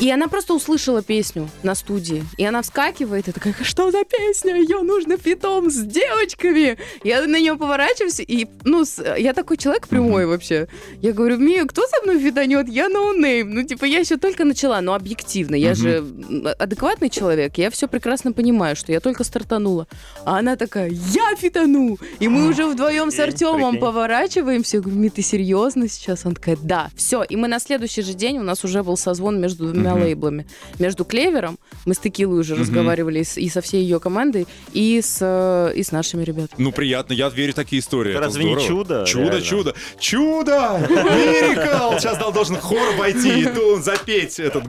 И 0.00 0.10
она 0.12 0.28
просто 0.28 0.54
услышала 0.54 1.02
песню 1.02 1.48
на 1.64 1.74
студии. 1.74 2.24
И 2.36 2.44
она 2.44 2.62
вскакивает 2.62 3.26
и 3.26 3.32
такая, 3.32 3.54
что 3.62 3.90
за 3.90 4.04
песня? 4.04 4.54
Ее 4.54 4.82
нужно 4.82 5.16
фитом 5.16 5.70
с 5.70 5.82
девочками. 5.82 6.78
Я 7.02 7.26
на 7.26 7.40
нее 7.40 7.56
поворачиваюсь, 7.56 8.20
и, 8.20 8.46
ну, 8.64 8.84
я 9.16 9.32
такой 9.32 9.56
человек 9.56 9.88
прямой 9.88 10.26
вообще. 10.26 10.68
Я 11.02 11.12
говорю, 11.12 11.38
Мия, 11.38 11.64
кто 11.64 11.82
со 11.88 12.02
мной 12.04 12.20
фитонет? 12.20 12.68
Я 12.68 12.88
no 12.88 13.06
name. 13.06 13.52
Ну, 13.52 13.64
типа, 13.64 13.86
я 13.86 13.98
еще 13.98 14.18
только 14.18 14.44
начала, 14.44 14.80
но 14.80 14.94
объективно. 14.94 15.27
Я 15.34 15.74
же 15.74 15.98
м, 15.98 16.46
адекватный 16.58 17.10
человек, 17.10 17.58
я 17.58 17.70
все 17.70 17.86
прекрасно 17.88 18.32
понимаю, 18.32 18.76
что 18.76 18.92
я 18.92 19.00
только 19.00 19.24
стартанула. 19.24 19.86
А 20.24 20.38
она 20.38 20.56
такая, 20.56 20.90
я 20.90 21.34
фитону! 21.36 21.98
И 22.20 22.28
мы 22.28 22.48
уже 22.48 22.66
вдвоем 22.66 23.10
с 23.10 23.18
Артемом 23.18 23.78
поворачиваемся. 23.78 24.76
Я 24.78 24.82
говорю, 24.82 24.98
Ми, 25.00 25.10
ты 25.10 25.22
серьезно 25.22 25.88
сейчас? 25.88 26.24
Он 26.26 26.34
такая, 26.34 26.56
да. 26.62 26.90
Все. 26.96 27.22
И 27.22 27.36
мы 27.36 27.48
на 27.48 27.58
следующий 27.60 28.02
же 28.02 28.14
день, 28.14 28.38
у 28.38 28.42
нас 28.42 28.64
уже 28.64 28.82
был 28.82 28.96
созвон 28.96 29.40
между 29.40 29.72
двумя 29.72 29.94
лейблами. 29.94 30.46
Между 30.78 31.04
Клевером, 31.04 31.58
мы 31.84 31.94
с 31.94 31.98
Текилой 31.98 32.40
уже 32.40 32.54
разговаривали 32.54 33.24
и 33.36 33.48
со 33.48 33.60
всей 33.60 33.82
ее 33.82 34.00
командой, 34.00 34.46
и 34.72 35.00
с, 35.02 35.72
и 35.74 35.82
с 35.82 35.92
нашими 35.92 36.24
ребятами. 36.24 36.62
Ну, 36.62 36.72
приятно, 36.72 37.12
я 37.12 37.28
верю 37.28 37.52
в 37.52 37.56
такие 37.56 37.80
истории. 37.80 38.12
Это 38.12 38.20
разве 38.20 38.44
не 38.44 38.50
здорово. 38.52 38.68
чудо? 38.68 39.04
Чудо, 39.06 39.24
Реально. 39.24 39.40
чудо, 39.42 39.74
чудо! 39.98 40.80
Мирикл! 40.88 41.98
Сейчас 41.98 42.18
дал- 42.18 42.32
должен 42.32 42.56
хор 42.56 42.94
войти 42.96 43.40
и 43.42 43.80
запеть 43.80 44.38
этот 44.38 44.64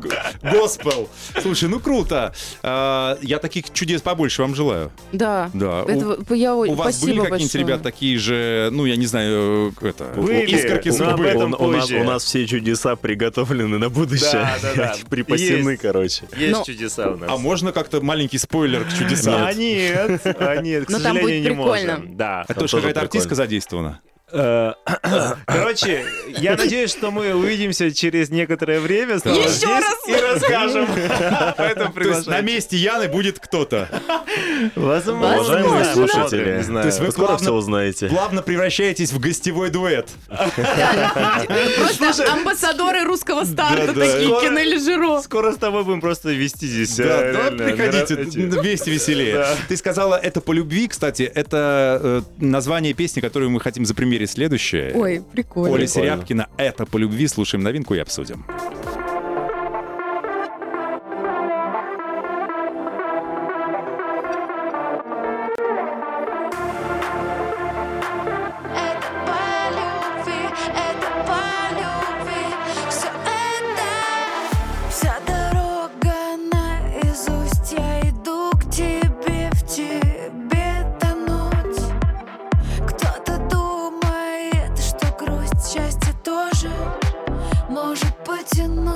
госпел. 0.52 1.10
Слушай, 1.42 1.70
ну 1.70 1.80
круто. 1.80 2.34
А, 2.64 3.18
Я 3.22 3.40
таких 3.40 3.72
чудес 3.74 4.02
побольше 4.02 4.42
вам 4.42 4.56
желаю. 4.56 4.92
Да. 5.12 5.50
Да. 5.54 5.84
Это 5.88 6.18
У- 6.30 6.34
я, 6.34 6.54
У 6.56 6.74
вас 6.74 7.02
были 7.02 7.20
какие-нибудь 7.20 7.56
ребят 7.56 7.82
такие 7.82 8.18
же, 8.18 8.70
ну, 8.72 8.86
я 8.86 8.96
не 8.96 9.06
знаю, 9.06 9.74
э, 9.82 9.88
это, 9.90 10.06
Были, 10.16 10.46
искорки 10.56 10.90
но 10.90 11.10
об 11.12 11.22
этом 11.22 11.56
у, 11.58 11.68
нас, 11.72 11.90
у 11.92 12.04
нас 12.04 12.24
все 12.24 12.46
чудеса 12.48 12.96
приготовлены 12.96 13.78
на 13.78 13.90
будущее. 13.90 14.32
Да, 14.32 14.58
да, 14.62 14.74
да. 14.76 14.96
Припасены, 15.10 15.70
Есть. 15.72 15.82
короче. 15.82 16.24
Есть 16.38 16.52
Но- 16.54 16.64
чудеса 16.64 17.10
у 17.12 17.18
нас. 17.18 17.30
А 17.32 17.38
можно 17.38 17.72
как-то 17.72 18.02
маленький 18.02 18.38
спойлер 18.38 18.84
к 18.86 18.94
чудесам? 18.98 19.36
А 19.46 19.54
нет, 19.54 20.22
а 20.26 20.62
нет, 20.62 20.86
к 20.86 20.90
Но 20.90 21.00
там 21.00 21.16
сожалению, 21.16 21.24
будет 21.24 21.42
не 21.44 21.56
прикольно. 21.58 21.98
можем. 21.98 22.18
Да. 22.18 22.46
Это 22.48 22.64
уж 22.64 22.72
тоже 22.72 22.82
какая-то 22.82 23.02
артистка 23.02 23.36
задействована. 23.36 24.00
Э, 24.32 24.74
Короче, 25.46 26.06
я 26.38 26.56
надеюсь, 26.56 26.92
что 26.92 27.12
мы 27.12 27.34
увидимся 27.34 27.92
через 27.94 28.30
некоторое 28.30 28.80
время 28.80 29.16
Еще 29.16 29.68
раз! 29.68 30.08
и 30.08 30.14
расскажем. 30.14 30.88
Поэтому 31.58 31.94
То 32.00 32.02
есть 32.02 32.28
на 32.28 32.42
месте 32.42 32.78
Яны 32.78 33.08
будет 33.08 33.40
кто-то. 33.40 33.90
Возможно. 34.76 35.42
Уважаемые 35.42 35.84
знаю, 35.84 36.08
слушатели. 36.08 36.64
То 36.64 36.86
есть 36.86 37.00
вы 37.00 37.12
скоро 37.12 37.28
плавно- 37.28 37.38
все 37.42 37.54
узнаете. 37.54 38.08
Плавно 38.08 38.42
превращаетесь 38.42 39.12
в 39.12 39.20
гостевой 39.20 39.70
дуэт. 39.70 40.10
Просто 41.98 42.32
амбассадоры 42.32 43.04
русского 43.04 43.46
старта 43.46 43.88
такие, 43.88 44.28
Кинели 44.42 44.78
Жиро. 44.78 45.22
Скоро 45.22 45.52
с 45.54 45.58
тобой 45.58 45.84
будем 45.84 46.02
просто 46.02 46.30
вести 46.30 46.68
здесь. 46.68 46.96
Да, 46.98 47.22
э, 47.22 47.52
приходите, 47.52 48.16
вместе 48.16 48.92
веселее. 48.92 49.46
Ты 49.68 49.78
сказала, 49.78 50.16
это 50.16 50.42
по 50.42 50.52
любви, 50.52 50.88
кстати, 50.88 51.24
это 51.24 52.00
э, 52.02 52.22
название 52.38 52.94
песни, 52.94 53.22
которую 53.22 53.50
мы 53.52 53.60
хотим 53.60 53.86
запримерить 53.86 54.19
следующее. 54.26 54.94
Ой, 54.96 55.24
прикольно. 55.32 55.76
Оля. 55.76 55.88
Серябкина, 55.88 56.48
это 56.58 56.86
по 56.86 56.98
любви, 56.98 57.28
слушаем 57.28 57.64
новинку 57.64 57.94
и 57.94 58.00
обсудим. 58.00 58.46
Imagine 88.60 88.89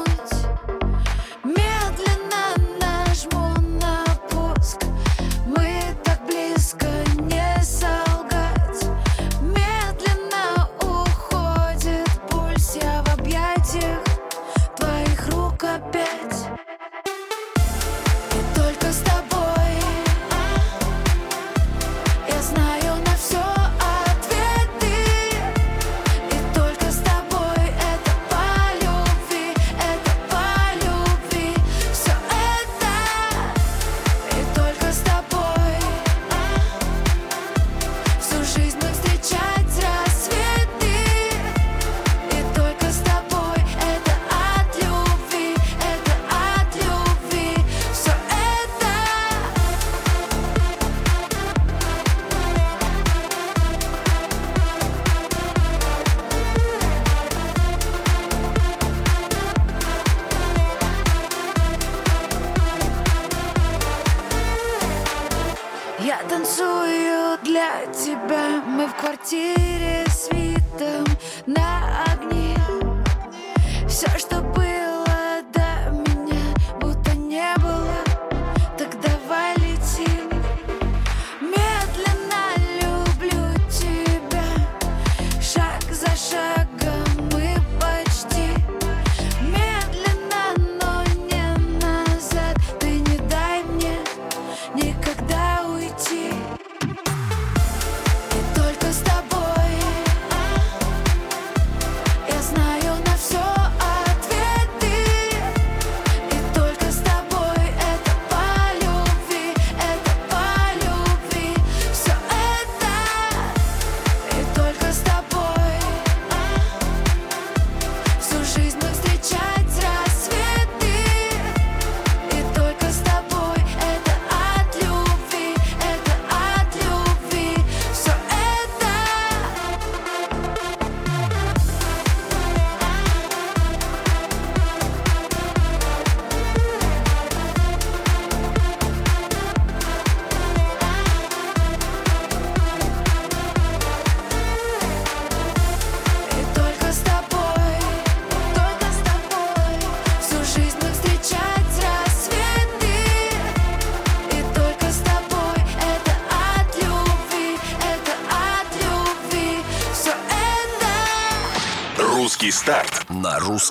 тебя. 67.93 68.61
Мы 68.65 68.87
в 68.87 68.95
квартире 68.95 70.05
с 70.07 70.29
видом 70.31 71.05
на 71.45 72.03
огни 72.11 72.55
Все, 73.87 74.07
что 74.17 74.41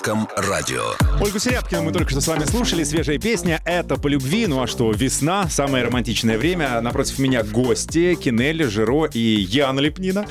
на 0.05 0.13
русском 0.15 0.27
радио. 0.35 0.81
Ольгу 1.21 1.39
Серябкину 1.39 1.83
мы 1.83 1.91
только 1.91 2.09
что 2.11 2.19
с 2.21 2.27
вами 2.27 2.43
слушали. 2.45 2.83
Свежая 2.83 3.17
песня 3.19 3.61
«Это 3.65 3.95
по 3.95 4.07
любви». 4.07 4.47
Ну 4.47 4.61
а 4.61 4.67
что, 4.67 4.91
весна, 4.91 5.47
самое 5.49 5.85
романтичное 5.85 6.37
время. 6.37 6.81
Напротив 6.81 7.19
меня 7.19 7.43
гости 7.43 8.15
Кинелли, 8.15 8.63
Жиро 8.65 9.05
и 9.13 9.19
Яна 9.19 9.79
Лепнина. 9.79 10.25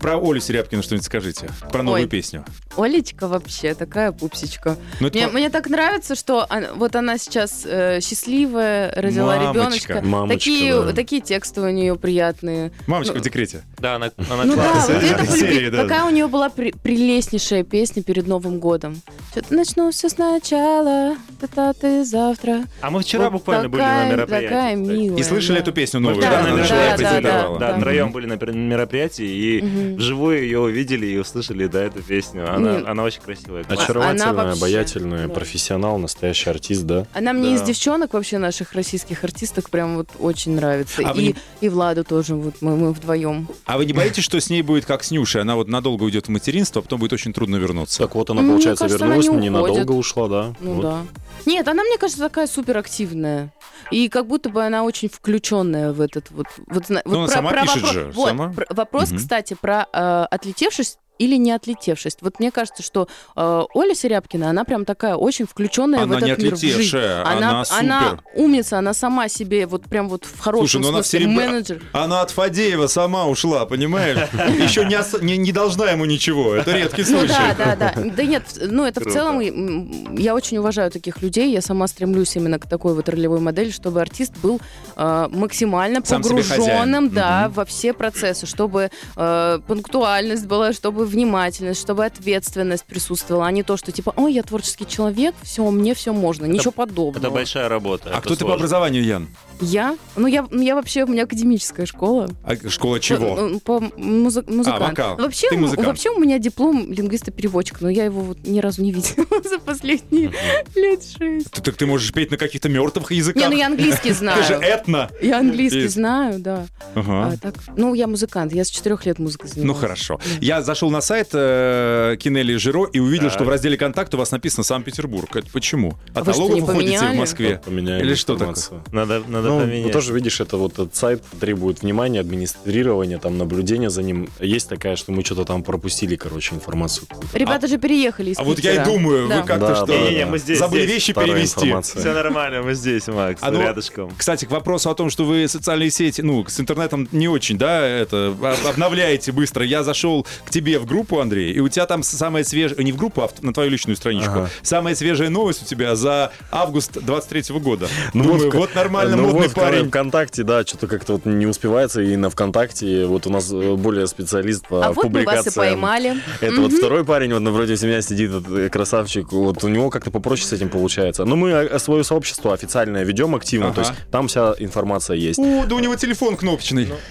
Про 0.00 0.16
Олю 0.18 0.40
Серябкину 0.40 0.82
что-нибудь 0.82 1.04
скажите. 1.04 1.50
Про 1.70 1.82
новую 1.82 2.02
Ой. 2.04 2.08
песню. 2.08 2.44
Олечка 2.76 3.28
вообще 3.28 3.74
такая 3.74 4.12
пупсичка. 4.12 4.76
Ну, 5.00 5.08
это 5.08 5.18
Мне, 5.18 5.26
по- 5.28 5.32
мне 5.34 5.50
так 5.50 5.68
нравится, 5.68 6.14
что 6.14 6.46
она- 6.48 6.72
вот 6.74 6.96
она 6.96 7.18
сейчас 7.18 7.62
э, 7.66 8.00
счастливая, 8.00 8.92
родила 8.94 9.36
Мамочка. 9.36 9.52
ребеночка. 9.52 10.00
Мамочка, 10.02 10.38
такие, 10.38 10.82
да. 10.82 10.92
такие 10.92 11.20
тексты 11.20 11.60
у 11.60 11.68
нее 11.68 11.96
приятные. 11.96 12.72
Мамочка 12.86 13.14
Ну, 13.14 13.20
в 13.20 13.22
декрете. 13.22 13.62
Да, 13.78 13.96
она, 13.96 14.10
она 14.30 14.44
Ну 14.44 14.56
да, 14.56 14.70
классная. 14.72 15.00
вот 15.00 15.04
это 15.10 15.24
по 15.26 15.32
Серии, 15.32 15.54
любви. 15.64 15.70
да. 15.70 15.82
Какая 15.82 16.04
у 16.04 16.10
нее 16.10 16.26
была 16.28 16.48
при- 16.48 16.72
прелестнейшая 16.72 17.64
песня 17.64 18.02
перед 18.02 18.26
Новым 18.26 18.60
годом. 18.60 19.02
Что-то 19.32 19.54
начну 19.54 19.90
все 19.92 20.08
сначала, 20.08 21.16
та 21.54 21.72
ты 21.72 22.04
завтра. 22.04 22.64
А 22.80 22.90
мы 22.90 23.00
вчера 23.02 23.24
Вот 23.30 23.34
буквально 23.34 23.68
были 23.68 23.80
такая- 23.82 24.06
на 24.08 24.12
мероприятии. 24.12 24.46
Такая 24.48 24.76
милая. 24.76 25.18
И 25.18 25.22
слышали 25.22 25.56
да. 25.56 25.62
эту 25.62 25.72
песню 25.72 26.00
новую? 26.00 26.20
Да, 26.20 26.30
да, 26.30 26.42
да, 26.42 26.52
презентовали. 26.96 27.22
да, 27.22 27.48
Да, 27.48 27.58
да. 27.72 27.78
втроем 27.78 28.12
были 28.12 28.26
на 28.26 28.34
мероприятии 28.34 29.24
и 29.26 29.62
Мгм. 29.62 29.96
вживую 29.96 30.42
ее 30.42 30.58
увидели 30.60 31.06
и 31.06 31.16
услышали, 31.18 31.66
да, 31.66 31.82
эту 31.84 32.02
песню. 32.02 32.52
Она, 32.52 32.76
Нет. 32.78 32.86
она 32.88 33.02
очень 33.04 33.20
красивая. 33.22 33.64
Она 33.68 33.80
Очаровательная, 33.82 34.32
вообще- 34.32 34.58
обаятельная, 34.58 35.28
да. 35.28 35.34
профессионал, 35.34 35.98
настоящий 35.98 36.50
артист, 36.50 36.82
да? 36.82 37.06
Она 37.14 37.32
мне 37.32 37.54
из 37.54 37.60
Да. 37.60 37.66
девчонок 37.68 38.14
вообще 38.14 38.38
наших 38.38 38.72
российских 38.72 39.22
артисток 39.24 39.70
прям 39.70 39.96
вот 39.96 40.08
очень 40.18 40.52
нравится. 40.56 41.02
А 41.04 41.12
и, 41.12 41.22
не- 41.28 41.34
и 41.60 41.68
Владу 41.68 42.04
тоже, 42.04 42.34
вот 42.34 42.56
мы, 42.60 42.76
мы 42.76 42.92
вдвоем. 42.92 43.48
А 43.64 43.76
вы 43.78 43.86
не 43.86 43.92
боитесь, 43.92 44.24
что 44.24 44.40
с 44.40 44.50
ней 44.50 44.62
будет 44.62 44.86
как 44.86 45.04
с 45.04 45.10
Нюшей? 45.10 45.42
Она 45.42 45.54
вот 45.54 45.68
надолго 45.68 46.02
уйдет 46.04 46.26
в 46.26 46.30
материнство, 46.30 46.80
а 46.80 46.82
потом 46.82 46.98
будет 46.98 47.12
очень 47.12 47.32
трудно 47.32 47.56
вернуться. 47.56 47.98
Так 47.98 48.14
вот 48.16 48.28
она, 48.30 48.42
получается, 48.42 48.84
кажется, 49.00 49.06
она 49.06 49.14
вернулась, 49.16 49.42
не 49.42 49.50
но 49.50 49.66
ненадолго 49.68 49.92
ушла, 49.92 50.28
да? 50.28 50.54
Ну 50.60 50.72
Вот. 50.74 50.82
да. 50.82 51.02
Нет, 51.46 51.66
она, 51.68 51.82
мне 51.84 51.96
кажется, 51.98 52.22
такая 52.22 52.46
суперактивная. 52.46 53.52
И 53.90 54.08
как 54.08 54.26
будто 54.26 54.50
бы 54.50 54.62
она 54.64 54.84
очень 54.84 55.08
включенная 55.08 55.92
в 55.92 56.00
этот 56.00 56.30
вот... 56.30 56.46
вот, 56.66 56.86
зна- 56.86 57.02
Ну, 57.04 57.20
вот 57.20 57.24
она 57.24 57.28
сама 57.34 57.50
пишет 57.52 57.74
вопрос, 57.76 57.92
же, 57.92 58.12
вот, 58.14 58.28
сама. 58.28 58.52
про- 58.52 58.66
вопрос, 58.70 59.08
Мгм. 59.10 59.18
кстати, 59.18 59.56
про 59.60 59.86
э, 59.92 60.26
отлетевшись 60.30 60.98
или 61.20 61.36
не 61.36 61.52
отлетевшись. 61.52 62.16
Вот 62.22 62.40
мне 62.40 62.50
кажется, 62.50 62.82
что 62.82 63.06
э, 63.36 63.62
Оля 63.74 63.94
Серябкина, 63.94 64.50
она 64.50 64.64
прям 64.64 64.84
такая 64.84 65.14
очень 65.16 65.46
включенная 65.46 66.02
Она 66.02 66.14
в 66.18 66.22
этот 66.22 66.38
мир, 66.42 66.54
в 66.54 66.58
жизнь. 66.58 66.96
она 66.96 67.64
она 67.70 68.00
супер. 68.10 68.22
умница, 68.34 68.78
она 68.78 68.94
сама 68.94 69.28
себе 69.28 69.66
вот 69.66 69.82
прям 69.84 70.08
вот 70.08 70.24
в 70.24 70.38
хорошем 70.40 70.66
Слушай, 70.68 70.82
ну 70.82 70.88
она 70.88 71.02
смысле 71.02 71.18
все 71.18 71.26
ребра- 71.28 71.36
менеджер. 71.36 71.82
Она 71.92 72.22
от 72.22 72.30
Фадеева 72.30 72.86
сама 72.86 73.26
ушла, 73.26 73.66
понимаешь? 73.66 74.18
Еще 74.58 74.84
не, 74.86 74.98
ос- 74.98 75.20
не, 75.20 75.36
не 75.36 75.52
должна 75.52 75.90
ему 75.90 76.06
ничего. 76.06 76.54
Это 76.54 76.72
редкий 76.72 77.02
Ну 77.02 77.18
случай. 77.18 77.28
да, 77.28 77.54
да, 77.58 77.76
да. 77.76 77.94
Да 78.16 78.22
нет, 78.24 78.42
ну 78.60 78.84
это 78.86 79.00
в 79.00 79.04
Круто. 79.04 79.18
целом 79.18 79.40
м, 79.40 80.16
я 80.16 80.34
очень 80.34 80.56
уважаю 80.58 80.90
таких 80.90 81.20
людей. 81.22 81.52
Я 81.52 81.60
сама 81.60 81.86
стремлюсь 81.86 82.34
именно 82.36 82.58
к 82.58 82.66
такой 82.68 82.94
вот 82.94 83.08
ролевой 83.08 83.40
модели, 83.40 83.70
чтобы 83.70 84.00
артист 84.00 84.32
был 84.42 84.58
э, 84.96 85.28
максимально 85.30 86.00
Сам 86.04 86.22
погруженным, 86.22 87.10
да, 87.10 87.44
Мгм. 87.46 87.52
во 87.54 87.64
все 87.64 87.92
процессы, 87.92 88.46
чтобы 88.46 88.90
э, 89.16 89.58
пунктуальность 89.66 90.46
была, 90.46 90.72
чтобы 90.72 91.04
внимательность, 91.10 91.80
чтобы 91.80 92.04
ответственность 92.06 92.84
присутствовала, 92.84 93.46
а 93.46 93.50
не 93.50 93.62
то, 93.62 93.76
что 93.76 93.92
типа, 93.92 94.14
ой, 94.16 94.32
я 94.32 94.42
творческий 94.42 94.86
человек, 94.86 95.34
все, 95.42 95.68
мне 95.70 95.94
все 95.94 96.12
можно, 96.12 96.46
ничего 96.46 96.70
подобного. 96.72 97.22
Это 97.24 97.30
большая 97.30 97.68
работа. 97.68 98.08
А 98.10 98.12
это 98.12 98.20
кто 98.20 98.30
ты 98.30 98.36
по 98.36 98.40
сложно. 98.40 98.54
образованию, 98.54 99.04
Ян? 99.04 99.28
Я? 99.60 99.96
Ну 100.16 100.26
я, 100.26 100.46
ну, 100.50 100.62
я 100.62 100.74
вообще, 100.74 101.04
у 101.04 101.06
меня 101.06 101.24
академическая 101.24 101.86
школа. 101.86 102.28
А 102.44 102.56
школа 102.68 102.98
чего? 103.00 103.36
Ну, 103.36 103.60
По 103.60 103.80
музы- 103.96 104.44
музыкант. 104.46 104.80
вокал. 104.80 105.16
Вообще, 105.16 105.48
Ты 105.50 105.56
музыкант. 105.58 105.86
вообще 105.86 106.10
у 106.10 106.18
меня 106.18 106.38
диплом 106.38 106.90
лингвиста-переводчик, 106.90 107.80
но 107.80 107.88
я 107.90 108.04
его 108.04 108.20
вот 108.22 108.38
ни 108.46 108.58
разу 108.60 108.82
не 108.82 108.92
видела 108.92 109.26
за 109.44 109.58
последние 109.58 110.32
лет 110.74 111.02
шесть. 111.04 111.50
Ты, 111.50 111.62
так 111.62 111.76
ты 111.76 111.86
можешь 111.86 112.12
петь 112.12 112.30
на 112.30 112.36
каких-то 112.36 112.68
мертвых 112.68 113.12
языках. 113.12 113.42
Не, 113.42 113.48
ну 113.48 113.56
я 113.56 113.66
английский 113.66 114.00
Ты 114.10 114.14
же 114.14 114.14
знаю. 114.14 114.60
этно. 114.62 115.10
Я 115.20 115.38
английский 115.40 115.88
знаю, 115.88 116.38
да. 116.40 116.66
Ага. 116.94 117.32
А 117.32 117.36
так, 117.36 117.54
ну, 117.76 117.94
я 117.94 118.06
музыкант, 118.06 118.52
я 118.52 118.64
с 118.64 118.70
четырех 118.70 119.04
лет 119.06 119.18
музыкой 119.18 119.50
занималась. 119.50 119.76
Ну 119.76 119.80
хорошо. 119.80 120.20
Я 120.40 120.62
зашел 120.62 120.90
на 120.90 121.00
сайт 121.00 121.28
э, 121.32 122.16
Кинели 122.18 122.54
Жиро 122.56 122.86
и 122.92 122.98
увидел, 122.98 123.26
Так. 123.28 123.34
что 123.34 123.44
в 123.44 123.48
разделе 123.48 123.76
«Контакт» 123.76 124.14
у 124.14 124.18
вас 124.18 124.30
написано 124.30 124.64
«Санкт-Петербург». 124.64 125.28
Почему? 125.52 125.94
От 126.14 126.26
вы 126.26 126.32
что, 126.32 126.40
налогов 126.42 126.56
не 126.56 126.62
уходите 126.62 126.96
в 126.96 127.00
поменяли? 127.00 127.18
Москве? 127.18 127.62
Поменяли 127.64 128.00
Или 128.02 128.14
что 128.14 128.34
информацию. 128.34 128.82
Надо, 128.92 129.22
надо 129.28 129.49
Ну, 129.54 129.60
поменять. 129.60 129.86
ну, 129.86 129.90
тоже 129.92 130.12
видишь, 130.14 130.40
это 130.40 130.56
вот 130.56 130.72
этот 130.74 130.94
сайт 130.96 131.22
требует 131.40 131.82
внимания, 131.82 132.20
администрирования, 132.20 133.18
там, 133.18 133.38
наблюдения 133.38 133.90
за 133.90 134.02
ним. 134.02 134.28
Есть 134.40 134.68
такая, 134.68 134.96
что 134.96 135.12
мы 135.12 135.24
что-то 135.24 135.44
там 135.44 135.62
пропустили, 135.62 136.16
короче, 136.16 136.54
информацию. 136.54 137.06
Ребята 137.32 137.66
же 137.66 137.78
переехали 137.78 138.30
из 138.30 138.38
А 138.38 138.42
вот 138.44 138.58
я 138.60 138.72
и 138.72 138.78
Питера. 138.78 138.84
думаю, 138.92 139.28
Да. 139.28 139.40
вы 139.40 139.46
как-то 139.46 139.66
Да, 139.68 139.76
что? 139.76 139.86
да, 139.86 139.96
Не-не-не, 139.98 140.26
мы 140.26 140.38
здесь, 140.38 140.58
Забыли 140.58 140.82
здесь. 140.82 140.94
вещи 140.94 141.10
Старая 141.12 141.30
перевести. 141.34 141.60
информация. 141.60 142.00
Все 142.00 142.12
нормально, 142.12 142.62
мы 142.62 142.74
здесь, 142.74 143.06
Макс, 143.08 143.40
А 143.42 143.50
ну, 143.50 143.60
рядышком. 143.60 144.12
Кстати, 144.16 144.44
к 144.44 144.50
вопросу 144.50 144.90
о 144.90 144.94
том, 144.94 145.10
что 145.10 145.24
вы 145.24 145.46
социальные 145.48 145.90
сети, 145.90 146.20
ну, 146.22 146.44
с 146.46 146.58
интернетом 146.60 147.08
не 147.12 147.28
очень, 147.28 147.58
да, 147.58 147.86
это, 147.86 148.28
об- 148.28 148.66
обновляете 148.66 149.32
быстро. 149.32 149.64
Я 149.64 149.82
зашел 149.82 150.26
к 150.44 150.50
тебе 150.50 150.78
в 150.78 150.86
группу, 150.86 151.20
Андрей, 151.20 151.52
и 151.52 151.60
у 151.60 151.68
тебя 151.68 151.86
там 151.86 152.02
самая 152.02 152.44
свежая, 152.44 152.82
не 152.84 152.92
в 152.92 152.96
группу, 152.96 153.22
а 153.22 153.30
на 153.42 153.52
твою 153.52 153.70
личную 153.70 153.96
страничку. 153.96 154.30
Ага. 154.30 154.50
Самая 154.62 154.94
свежая 154.94 155.28
новость 155.30 155.62
у 155.62 155.66
тебя 155.66 155.96
за 155.96 156.32
август 156.50 156.92
23 157.00 157.58
года. 157.60 157.88
Ну, 158.14 158.24
Думаю, 158.24 158.50
в- 158.50 158.54
вот 158.54 158.74
нормально, 158.74 159.16
ну, 159.16 159.24
модный 159.24 159.39
вот 159.42 159.50
в 159.52 159.54
парень. 159.54 159.88
ВКонтакте, 159.88 160.42
да, 160.42 160.62
что-то 160.64 160.86
как-то 160.86 161.14
вот 161.14 161.24
не 161.26 161.46
успевается, 161.46 162.00
и 162.00 162.16
на 162.16 162.30
ВКонтакте 162.30 163.06
вот 163.06 163.26
у 163.26 163.30
нас 163.30 163.50
э, 163.52 163.74
более 163.74 164.06
специалист 164.06 164.66
по 164.66 164.84
А 164.86 164.92
вот 164.92 165.04
мы 165.04 165.10
вас 165.10 165.10
и 165.10 165.24
публикациям. 165.26 165.54
поймали. 165.54 166.16
Это 166.40 166.60
вот 166.60 166.72
второй 166.72 167.04
парень, 167.04 167.32
вот 167.32 167.40
напротив 167.40 167.82
меня 167.82 168.02
сидит, 168.02 168.30
этот, 168.30 168.50
э, 168.50 168.68
красавчик, 168.68 169.32
вот 169.32 169.62
у 169.64 169.68
него 169.68 169.90
как-то 169.90 170.10
попроще 170.10 170.46
с 170.46 170.52
этим 170.52 170.68
получается. 170.68 171.24
Но 171.24 171.36
мы 171.36 171.50
э, 171.50 171.78
свое 171.78 172.04
сообщество 172.04 172.52
официальное 172.54 173.04
ведем 173.04 173.34
активно, 173.34 173.66
Ага. 173.68 173.74
то 173.74 173.80
есть 173.82 173.92
там 174.10 174.28
вся 174.28 174.54
информация 174.58 175.16
есть. 175.16 175.38
О, 175.38 175.64
да 175.66 175.74
у 175.74 175.78
него 175.78 175.96
телефон 175.96 176.36
кнопочный. 176.36 176.88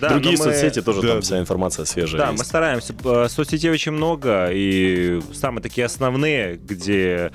Да, 0.00 0.10
Другие 0.10 0.36
соцсети 0.36 0.82
тоже 0.82 1.02
там 1.02 1.22
вся 1.22 1.38
информация 1.38 1.84
свежая 1.84 2.20
Да, 2.20 2.32
мы 2.32 2.44
стараемся. 2.44 2.94
Соцсетей 3.28 3.70
очень 3.70 3.92
много, 3.92 4.48
и 4.52 5.20
самые 5.32 5.62
такие 5.62 5.84
основные, 5.86 6.56
где 6.56 7.32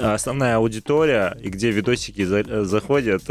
основная 0.00 0.56
аудитория, 0.56 1.36
и 1.42 1.48
где 1.48 1.70
видосики 1.70 2.03
видосики 2.08 2.24
за- 2.24 2.40
э, 2.40 2.64
заходят, 2.64 3.22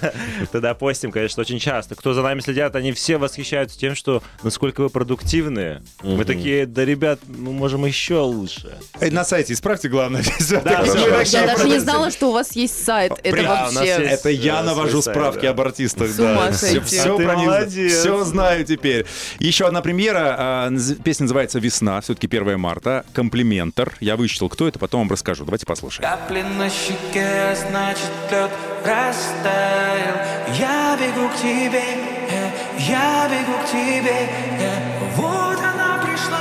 тогда 0.52 0.74
постим, 0.74 1.10
конечно, 1.12 1.40
очень 1.40 1.58
часто. 1.58 1.94
Кто 1.94 2.14
за 2.14 2.22
нами 2.22 2.40
следят, 2.40 2.76
они 2.76 2.92
все 2.92 3.16
восхищаются 3.18 3.78
тем, 3.78 3.94
что 3.94 4.22
насколько 4.42 4.82
вы 4.82 4.88
продуктивные. 4.90 5.82
Мы 6.02 6.24
такие, 6.24 6.66
да, 6.66 6.84
ребят, 6.84 7.20
мы 7.26 7.52
можем 7.52 7.84
еще 7.86 8.18
лучше. 8.20 8.76
Э, 9.00 9.10
На 9.10 9.24
сайте 9.24 9.52
исправьте, 9.52 9.88
главное. 9.88 10.22
Да, 10.64 10.82
Я 11.24 11.46
даже 11.46 11.68
не 11.68 11.78
знала, 11.78 12.10
что 12.10 12.28
у 12.28 12.32
вас 12.32 12.52
есть 12.52 12.84
сайт. 12.84 13.12
Это 13.22 13.42
вообще... 13.42 13.86
Это 13.88 14.28
я 14.30 14.60
э, 14.60 14.64
навожу 14.64 15.02
справки 15.02 15.46
об 15.46 15.60
артистах. 15.60 16.10
Все, 16.10 16.28
А 16.28 16.52
все 16.52 18.24
знаю 18.24 18.64
теперь. 18.64 19.06
Еще 19.38 19.66
одна 19.66 19.80
премьера. 19.80 20.36
а, 20.38 20.70
Песня 21.04 21.24
называется 21.24 21.58
«Весна». 21.58 22.00
Все-таки 22.00 22.26
1 22.26 22.58
марта. 22.58 23.04
Комплиментор. 23.12 23.92
Я 24.00 24.16
вычитал, 24.16 24.48
кто 24.48 24.68
это, 24.68 24.78
потом 24.78 25.00
вам 25.02 25.10
расскажу. 25.10 25.44
Давайте 25.44 25.66
послушаем. 25.66 26.08
Капли 26.08 26.42
на 26.42 26.68
щеке, 26.70 27.56
значит 27.68 28.10
лед 28.32 28.50
растаял 28.84 30.16
Я 30.54 30.96
бегу 30.98 31.28
к 31.28 31.36
тебе, 31.36 31.82
э, 32.30 32.50
я 32.78 33.28
бегу 33.28 33.56
к 33.62 33.70
тебе 33.70 34.28
э. 34.58 34.92
Вот 35.16 35.58
она 35.58 36.00
пришла, 36.02 36.40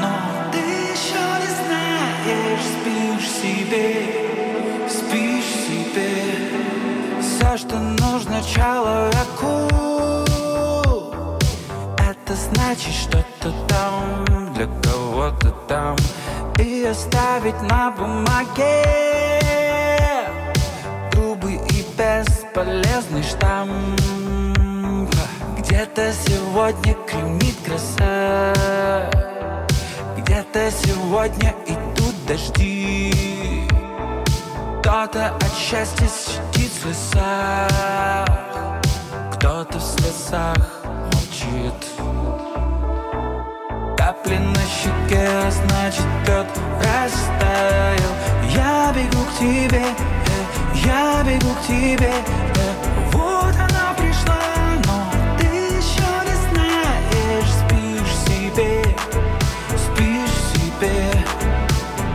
но 0.00 0.50
ты 0.52 0.58
еще 0.58 1.24
не 1.42 1.50
знаешь 1.60 2.66
Спишь 2.74 3.30
себе, 3.42 3.86
спишь 4.88 5.52
себе 5.66 6.12
Все, 7.20 7.56
что 7.56 7.76
нужно 7.78 8.42
человеку 8.42 9.68
Это 11.98 12.34
значит 12.34 12.94
что-то 12.94 13.52
там 13.68 14.54
для 14.54 14.66
кого-то 14.82 15.50
там 15.68 15.96
И 16.58 16.84
оставить 16.84 17.60
на 17.62 17.90
бумаге 17.90 19.61
бесполезный 22.02 23.22
штамм. 23.22 23.96
Где-то 25.58 26.12
сегодня 26.12 26.94
клеймит 27.06 27.56
краса. 27.64 29.10
Где-то 30.16 30.70
сегодня 30.70 31.54
идут 31.66 32.14
дожди. 32.26 33.68
Кто-то 34.80 35.28
от 35.36 35.54
счастья 35.54 36.06
сидит 36.08 36.72
в 36.72 36.80
слезах. 36.82 38.18
Кто-то 39.34 39.78
в 39.78 39.82
слезах 39.82 40.82
молчит. 41.12 41.80
Капли 43.96 44.38
на 44.38 44.62
щеке, 44.78 45.28
а 45.28 45.50
значит 45.50 46.06
лед 46.26 46.48
растаял. 46.78 48.12
Я 48.54 48.92
бегу 48.92 49.24
к 49.24 49.38
тебе, 49.38 49.84
я 50.74 51.22
бегу 51.24 51.54
к 51.54 51.66
тебе. 51.66 52.10
Э. 52.10 53.10
Вот 53.12 53.54
она 53.54 53.94
пришла, 53.96 54.40
но 54.86 55.10
ты 55.38 55.46
еще 55.46 56.10
не 56.26 56.36
знаешь. 56.48 57.52
Спишь 57.60 58.16
себе, 58.26 58.82
спишь 59.76 60.38
себе. 60.52 61.24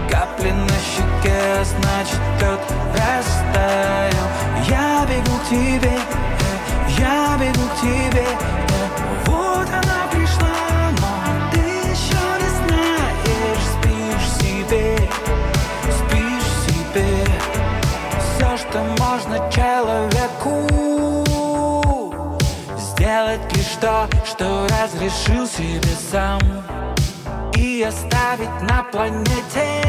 Капли 0.09 0.51
на 0.51 0.77
щеке, 0.91 1.63
значит 1.63 2.21
лед 2.41 2.59
растаял. 2.93 4.27
Я 4.67 5.05
бегу 5.05 5.37
к 5.37 5.49
тебе, 5.49 5.91
э, 5.91 6.99
я 6.99 7.37
бегу 7.39 7.67
к 7.69 7.81
тебе 7.81 8.66
Сделать 23.77 24.13
лишь 24.13 24.21
то, 24.21 24.25
что 24.25 24.67
разрешил 24.67 25.47
себе 25.47 25.95
сам 26.11 26.39
И 27.55 27.83
оставить 27.83 28.61
на 28.61 28.83
планете. 28.83 29.83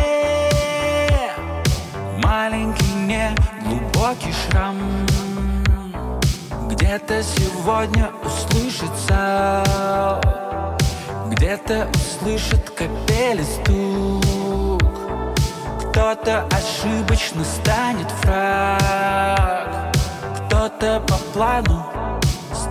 Маленький, 2.23 2.93
не 3.07 3.35
глубокий 3.65 4.33
шрам. 4.33 4.77
Где-то 6.71 7.23
сегодня 7.23 8.11
услышится 8.25 9.65
Где-то 11.27 11.89
услышит 11.95 12.71
капели 12.71 13.43
стук. 13.43 14.83
Кто-то 15.91 16.47
ошибочно 16.53 17.43
станет 17.45 18.11
враг 18.23 19.93
Кто-то 20.47 21.01
по 21.01 21.15
плану 21.33 21.98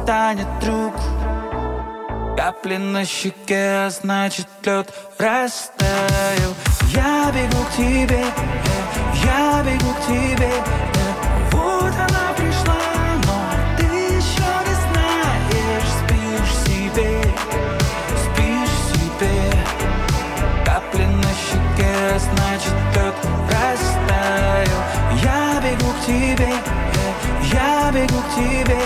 станет 0.08 0.48
друг. 0.62 0.93
Капли 2.38 2.78
на 2.78 3.04
щеке, 3.04 3.88
а 3.88 3.89
значит 3.89 4.48
лед 4.63 4.89
растаял. 5.17 6.54
Я 6.93 7.30
бегу 7.36 7.62
к 7.65 7.76
тебе, 7.76 8.24
э, 8.24 8.76
я 9.26 9.62
бегу 9.65 9.91
к 9.96 10.08
тебе 10.08 10.50
э. 10.50 11.08
Вот 11.52 11.93
она 12.06 12.26
пришла, 12.38 12.84
но 13.26 13.38
ты 13.78 13.84
еще 13.84 14.50
не 14.67 14.76
знаешь. 14.86 15.91
Спишь 16.00 16.56
себе, 16.63 17.12
спишь 18.24 18.80
себе. 18.93 19.36
Капли 20.63 21.04
на 21.04 21.32
щеке, 21.43 21.93
а 22.15 22.20
значит 22.28 22.78
лед 22.96 23.15
растаял. 23.52 24.82
Я 25.22 25.60
бегу 25.60 25.91
к 25.91 26.06
тебе, 26.06 26.54
э, 26.54 27.52
я 27.52 27.91
бегу 27.91 28.22
к 28.22 28.36
тебе 28.36 28.80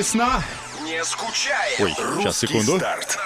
Весна. 0.00 0.42
Не 0.80 1.04
скучай. 1.04 1.76
Ой, 1.78 1.94
сейчас, 1.94 2.38
секунду. 2.38 2.78
старт. 2.78 3.18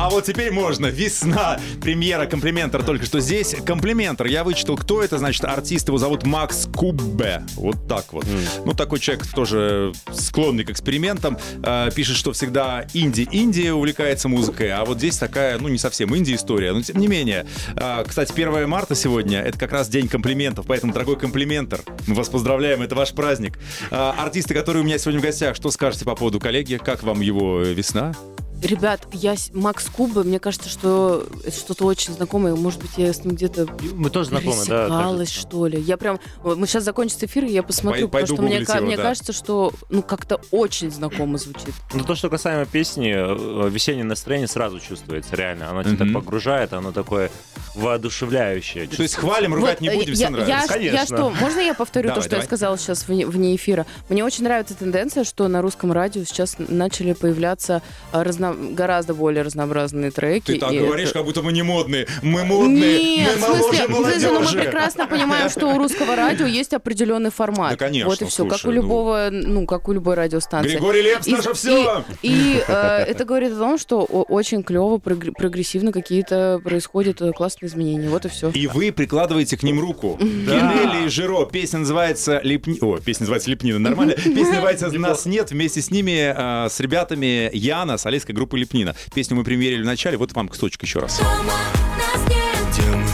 А 0.00 0.08
вот 0.08 0.24
теперь 0.24 0.50
можно. 0.50 0.86
Весна. 0.86 1.60
Премьера 1.82 2.24
комплиментор 2.24 2.82
только 2.82 3.04
что 3.04 3.20
здесь. 3.20 3.54
Комплиментор. 3.66 4.28
Я 4.28 4.44
вычитал, 4.44 4.78
кто 4.78 5.02
это. 5.02 5.18
Значит, 5.18 5.44
артист 5.44 5.88
его 5.88 5.98
зовут 5.98 6.24
Макс 6.24 6.66
Куббе. 6.74 7.42
Вот 7.54 7.86
так 7.86 8.10
вот. 8.14 8.24
Ну, 8.64 8.72
такой 8.72 8.98
человек 8.98 9.26
тоже 9.26 9.92
склонный 10.10 10.64
к 10.64 10.70
экспериментам. 10.70 11.36
Э, 11.62 11.90
пишет, 11.94 12.16
что 12.16 12.32
всегда 12.32 12.86
инди-Индия 12.94 13.74
увлекается 13.74 14.30
музыкой. 14.30 14.70
А 14.72 14.86
вот 14.86 14.96
здесь 14.96 15.18
такая, 15.18 15.58
ну, 15.58 15.68
не 15.68 15.76
совсем 15.76 16.16
инди-история. 16.16 16.72
Но 16.72 16.80
тем 16.80 16.96
не 16.96 17.06
менее. 17.06 17.44
Э, 17.76 18.02
кстати, 18.08 18.32
1 18.32 18.66
марта 18.66 18.94
сегодня. 18.94 19.42
Это 19.42 19.58
как 19.58 19.72
раз 19.72 19.90
день 19.90 20.08
комплиментов. 20.08 20.64
Поэтому, 20.66 20.94
дорогой 20.94 21.18
комплиментор, 21.18 21.80
мы 22.06 22.14
вас 22.14 22.30
поздравляем. 22.30 22.80
Это 22.80 22.94
ваш 22.94 23.12
праздник. 23.12 23.58
Э, 23.90 24.12
артисты, 24.16 24.54
которые 24.54 24.82
у 24.82 24.86
меня 24.86 24.96
сегодня 24.96 25.20
в 25.20 25.24
гостях, 25.24 25.56
что 25.56 25.70
скажете 25.70 26.06
по 26.06 26.16
поводу 26.16 26.40
коллеги? 26.40 26.80
Как 26.82 27.02
вам 27.02 27.20
его 27.20 27.60
э, 27.60 27.74
весна? 27.74 28.14
Ребят, 28.62 29.06
я 29.12 29.34
Макс 29.54 29.86
Куба, 29.86 30.22
мне 30.22 30.38
кажется, 30.38 30.68
что 30.68 31.26
это 31.44 31.56
что-то 31.56 31.84
очень 31.86 32.12
знакомое. 32.12 32.54
Может 32.54 32.80
быть, 32.80 32.90
я 32.98 33.12
с 33.12 33.24
ним 33.24 33.34
где-то 33.34 33.66
Мы 33.94 34.10
тоже 34.10 34.28
знакомы, 34.30 34.64
да. 34.66 35.24
что 35.26 35.66
ли. 35.66 35.80
Я 35.80 35.96
прям... 35.96 36.20
Мы 36.44 36.66
сейчас 36.66 36.84
закончится 36.84 37.26
эфир, 37.26 37.44
и 37.44 37.52
я 37.52 37.62
посмотрю, 37.62 38.08
Пой- 38.08 38.20
потому 38.22 38.26
что 38.26 38.42
мне, 38.42 38.58
его, 38.58 38.86
мне 38.86 38.96
да. 38.96 39.02
кажется, 39.02 39.32
что 39.32 39.72
ну 39.88 40.02
как-то 40.02 40.40
очень 40.50 40.90
знакомо 40.90 41.38
звучит. 41.38 41.74
Ну, 41.94 42.04
то, 42.04 42.14
что 42.14 42.28
касаемо 42.28 42.66
песни, 42.66 43.12
э, 43.14 43.68
весеннее 43.70 44.04
настроение 44.04 44.48
сразу 44.48 44.78
чувствуется, 44.78 45.34
реально. 45.36 45.70
Оно 45.70 45.82
тебя 45.82 45.96
так 45.96 46.06
Мгм. 46.08 46.14
погружает, 46.14 46.72
оно 46.72 46.92
такое 46.92 47.30
воодушевляющее. 47.74 48.86
То 48.86 49.02
есть 49.02 49.14
хвалим, 49.14 49.54
ругать 49.54 49.80
Вот, 49.80 49.80
не 49.80 49.88
э, 49.88 49.94
будем, 49.94 50.08
я, 50.10 50.14
все 50.14 50.24
я, 50.24 50.30
нравится. 50.30 50.52
я 50.52 50.66
Конечно. 50.66 51.16
что, 51.16 51.30
можно 51.30 51.60
я 51.60 51.74
повторю 51.74 52.08
Давай, 52.08 52.16
то, 52.16 52.20
что 52.22 52.30
давай. 52.30 52.42
я 52.44 52.46
сказала 52.46 52.78
сейчас 52.78 53.06
вне, 53.08 53.26
вне 53.26 53.54
эфира? 53.56 53.86
Мне 54.08 54.24
очень 54.24 54.44
нравится 54.44 54.74
тенденция, 54.74 55.24
что 55.24 55.46
на 55.48 55.62
русском 55.62 55.92
радио 55.92 56.24
сейчас 56.24 56.56
начали 56.58 57.12
появляться 57.12 57.82
а, 58.12 58.24
разно- 58.24 58.74
гораздо 58.74 59.14
более 59.14 59.42
разнообразные 59.42 60.10
треки. 60.10 60.52
Ты 60.52 60.58
так 60.58 60.72
говоришь, 60.72 61.10
это- 61.10 61.18
как 61.18 61.24
будто 61.26 61.42
мы 61.42 61.52
не 61.52 61.62
модные. 61.62 62.06
Мы 62.22 62.44
модные, 62.44 63.16
Нет, 63.18 63.36
мы 63.40 63.46
в 63.46 63.60
смысле, 63.62 63.88
моложе 63.88 64.10
в 64.10 64.20
смысле, 64.20 64.30
ну 64.32 64.40
мы 64.40 64.52
прекрасно 64.62 65.06
понимаем, 65.06 65.48
что 65.50 65.66
у 65.68 65.78
русского 65.78 66.16
радио 66.16 66.46
есть 66.46 66.72
определенный 66.74 67.30
формат. 67.30 67.72
Да, 67.72 67.76
конечно, 67.76 68.08
Вот 68.10 68.22
и 68.22 68.24
все, 68.26 68.44
как 68.46 68.58
слушай, 68.60 68.66
у 68.66 68.76
ну. 68.76 68.82
любого, 68.82 69.28
ну, 69.30 69.66
как 69.66 69.88
у 69.88 69.92
любой 69.92 70.14
радиостанции. 70.14 70.70
Григорий 70.72 71.02
Лепс, 71.02 71.26
И- 71.26 71.32
наше 71.32 71.54
все. 71.54 72.04
И, 72.22 72.28
и, 72.56 72.64
э, 72.66 72.72
это 73.06 73.24
говорит 73.24 73.52
о 73.52 73.56
том, 73.58 73.78
что 73.78 74.00
очень 74.04 74.62
клево, 74.62 74.96
прогр- 74.96 75.32
прогрессивно 75.32 75.92
какие-то 75.92 76.60
происходят 76.62 77.20
э, 77.20 77.32
классные 77.32 77.59
изменения. 77.62 78.08
Вот 78.08 78.24
и 78.24 78.28
все. 78.28 78.50
И 78.50 78.66
вы 78.66 78.92
прикладываете 78.92 79.56
к 79.56 79.62
ним 79.62 79.80
руку. 79.80 80.16
Кинелли 80.18 81.06
и 81.06 81.08
Жиро. 81.08 81.44
Песня 81.46 81.80
называется 81.80 82.40
Липни... 82.42 82.78
О, 82.80 82.98
песня 82.98 83.24
называется 83.24 83.50
Липнина, 83.50 83.78
нормально. 83.78 84.12
Песня 84.16 84.54
называется 84.54 84.90
«Нас 84.92 85.26
нет». 85.26 85.50
Вместе 85.50 85.82
с 85.82 85.90
ними, 85.90 86.34
э, 86.34 86.68
с 86.68 86.80
ребятами 86.80 87.50
Яна, 87.54 87.98
солистской 87.98 88.34
группы 88.34 88.58
Липнина. 88.58 88.94
Песню 89.14 89.36
мы 89.36 89.44
примерили 89.44 89.82
в 89.82 89.86
начале. 89.86 90.16
Вот 90.16 90.32
вам 90.32 90.48
кусочек 90.48 90.82
еще 90.82 91.00
раз. 91.00 91.18
Дома 91.18 91.52
нас 91.98 92.28
нет, 92.28 92.56
Где 92.72 92.90
мы 92.90 93.04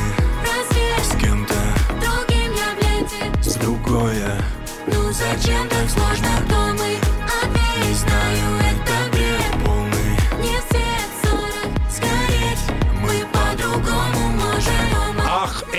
рассвет 0.43 1.05
с 1.05 1.21
кем-то 1.21 1.55
Другим 2.01 2.53
я 2.53 2.75
в 2.75 2.83
ленте 2.83 3.51
с 3.51 3.55
другой 3.57 4.17
я 4.17 4.39
Ну 4.87 5.13
зачем 5.13 5.69
так 5.69 5.89
сложно, 5.91 6.29
кто 6.47 6.66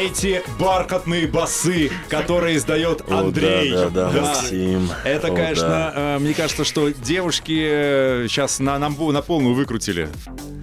эти 0.08 0.41
бархатные 0.60 1.28
басы, 1.28 1.91
которые 2.10 2.58
издает 2.58 3.01
Андрей. 3.10 3.74
О, 3.74 3.89
да, 3.89 4.10
да, 4.10 4.12
да, 4.12 4.22
Максим. 4.22 4.89
Это, 5.03 5.28
О, 5.28 5.36
конечно, 5.36 5.68
да. 5.68 5.93
э, 5.95 6.20
мне 6.20 6.34
кажется, 6.34 6.64
что 6.64 6.89
девушки 6.89 8.28
сейчас 8.28 8.60
на, 8.60 8.80
нам 8.80 8.95
на 8.97 9.22
полную 9.22 9.53
выкрутили 9.53 10.10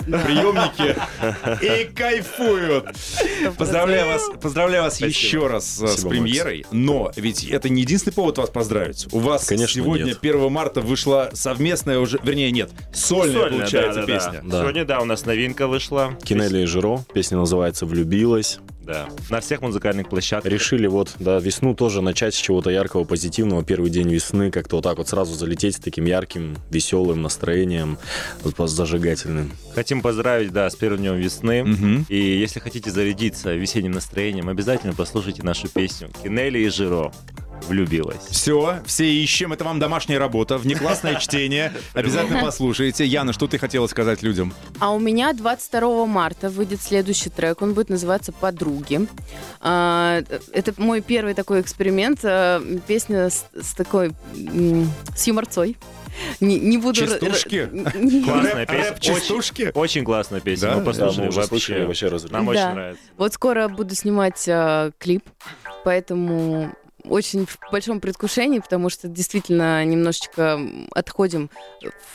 приемники 0.07 0.97
и 1.65 1.93
кайфуют. 1.95 2.87
Поздравляю 3.57 4.07
вас, 4.07 4.23
поздравляю 4.41 4.85
вас 4.85 5.01
еще 5.01 5.47
раз 5.47 5.81
э, 5.81 5.87
с 5.87 5.93
Спасибо, 5.93 6.11
премьерой. 6.11 6.67
Но 6.71 7.11
ведь 7.17 7.45
это 7.45 7.69
не 7.69 7.83
единственный 7.83 8.13
повод 8.13 8.39
вас 8.39 8.51
поздравить. 8.51 9.07
У 9.13 9.19
вас 9.19 9.47
Конечно, 9.47 9.83
сегодня, 9.83 10.07
нет. 10.07 10.19
1 10.21 10.53
марта, 10.53 10.81
вышла 10.81 11.31
совместная 11.33 11.99
уже, 11.99 12.19
вернее, 12.23 12.51
нет, 12.51 12.71
сольная, 12.93 13.43
Сольная, 13.43 13.59
получается, 13.61 14.01
да, 14.01 14.07
да. 14.07 14.13
песня. 14.13 14.43
Да. 14.45 14.61
Сегодня, 14.61 14.85
да, 14.85 15.01
у 15.01 15.05
нас 15.05 15.25
новинка 15.27 15.67
вышла. 15.67 16.17
Кинелли 16.23 16.63
и 16.63 16.67
Жиро. 16.67 17.05
Песня 17.13 17.39
называется 17.39 17.87
«Влюбилась». 17.87 18.59
Да. 18.85 19.09
На 19.31 19.41
всех 19.41 19.63
музыкальных 19.63 20.09
площадках. 20.09 20.51
Решили 20.53 20.87
вот, 20.87 21.15
да, 21.19 21.39
весну 21.39 21.75
тоже 21.75 22.03
начать 22.03 22.35
с 22.35 22.39
чего-то 22.39 22.71
яркого, 22.71 23.05
позитивного. 23.05 23.65
Первый 23.65 23.91
день 23.91 24.09
весны 24.09 24.51
как-то 24.51 24.77
вот 24.77 24.83
так 24.83 24.99
вот 24.99 25.09
сразу 25.09 25.35
залететь 25.35 25.77
с 25.77 25.79
таким 25.79 26.05
ярким, 26.05 26.57
веселым 26.71 27.23
настроением, 27.23 27.99
вот, 28.43 28.71
зажигательным. 28.71 29.53
Хотим 29.75 30.03
поздравить, 30.03 30.53
да, 30.53 30.69
с 30.69 30.77
первым 30.77 31.01
днем 31.01 31.17
весны. 31.17 31.65
Мгм. 31.65 32.07
И 32.09 32.17
если 32.17 32.61
хотите 32.61 32.91
зарядиться 32.91 33.55
весенним 33.55 33.93
настроением, 33.93 34.49
обязательно 34.49 34.93
послушайте 34.95 35.43
нашу 35.43 35.69
песню 35.69 36.11
«Кинелли 36.23 36.59
и 36.61 36.69
Жиро». 36.69 37.13
Влюбилась. 37.69 38.23
Все, 38.31 38.81
все 38.87 39.05
ищем. 39.07 39.53
Это 39.53 39.65
вам 39.65 39.79
домашняя 39.79 40.19
работа, 40.19 40.59
внеклассное 40.59 41.17
чтение. 41.17 41.73
Обязательно 41.95 42.41
послушайте. 42.43 43.05
Яна, 43.07 43.33
что 43.33 43.47
ты 43.47 43.59
хотела 43.59 43.87
сказать 43.87 44.23
людям? 44.23 44.53
А 44.81 44.91
у 44.93 44.99
меня 44.99 45.33
22 45.33 46.07
марта 46.07 46.51
выйдет 46.51 46.83
следующий 46.83 47.31
трек. 47.31 47.63
Он 47.63 47.75
будет 47.75 47.89
называться 47.89 48.33
«Подруги». 48.33 49.07
А, 49.61 50.23
Это 50.53 50.75
мой 50.77 51.01
первый 51.01 51.35
такой 51.35 51.61
эксперимент. 51.61 52.21
а, 52.23 52.61
Песня 52.87 53.31
с, 53.31 53.47
с 53.61 53.73
такой... 53.75 54.13
с 55.17 55.27
юморцой. 55.27 55.77
Не, 56.41 56.61
не 56.61 56.79
буду... 56.79 56.95
Частушки? 57.01 57.67
Классная 58.25 58.67
песня. 58.67 58.85
рэп-частушки? 58.91 59.71
Очень, 59.75 60.05
классная 60.05 60.41
песня. 60.41 60.69
Да? 60.69 60.75
Мы 60.75 60.81
Да, 60.81 60.87
послушали 60.87 61.23
мы 61.23 61.29
уже 61.31 61.41
вообще. 61.41 61.87
вообще. 61.87 62.11
Нам 62.31 62.45
Да. 62.45 62.51
очень 62.53 62.75
нравится. 62.75 63.03
Вот 63.17 63.33
скоро 63.35 63.67
буду 63.69 63.95
снимать 63.97 64.45
а, 64.49 64.93
клип, 64.99 65.25
поэтому 65.85 66.73
очень 67.09 67.47
в 67.47 67.59
большом 67.71 68.01
предвкушении, 68.01 68.59
потому 68.61 68.89
что 68.91 69.09
действительно 69.09 69.85
немножечко 69.85 70.61
отходим 70.93 71.51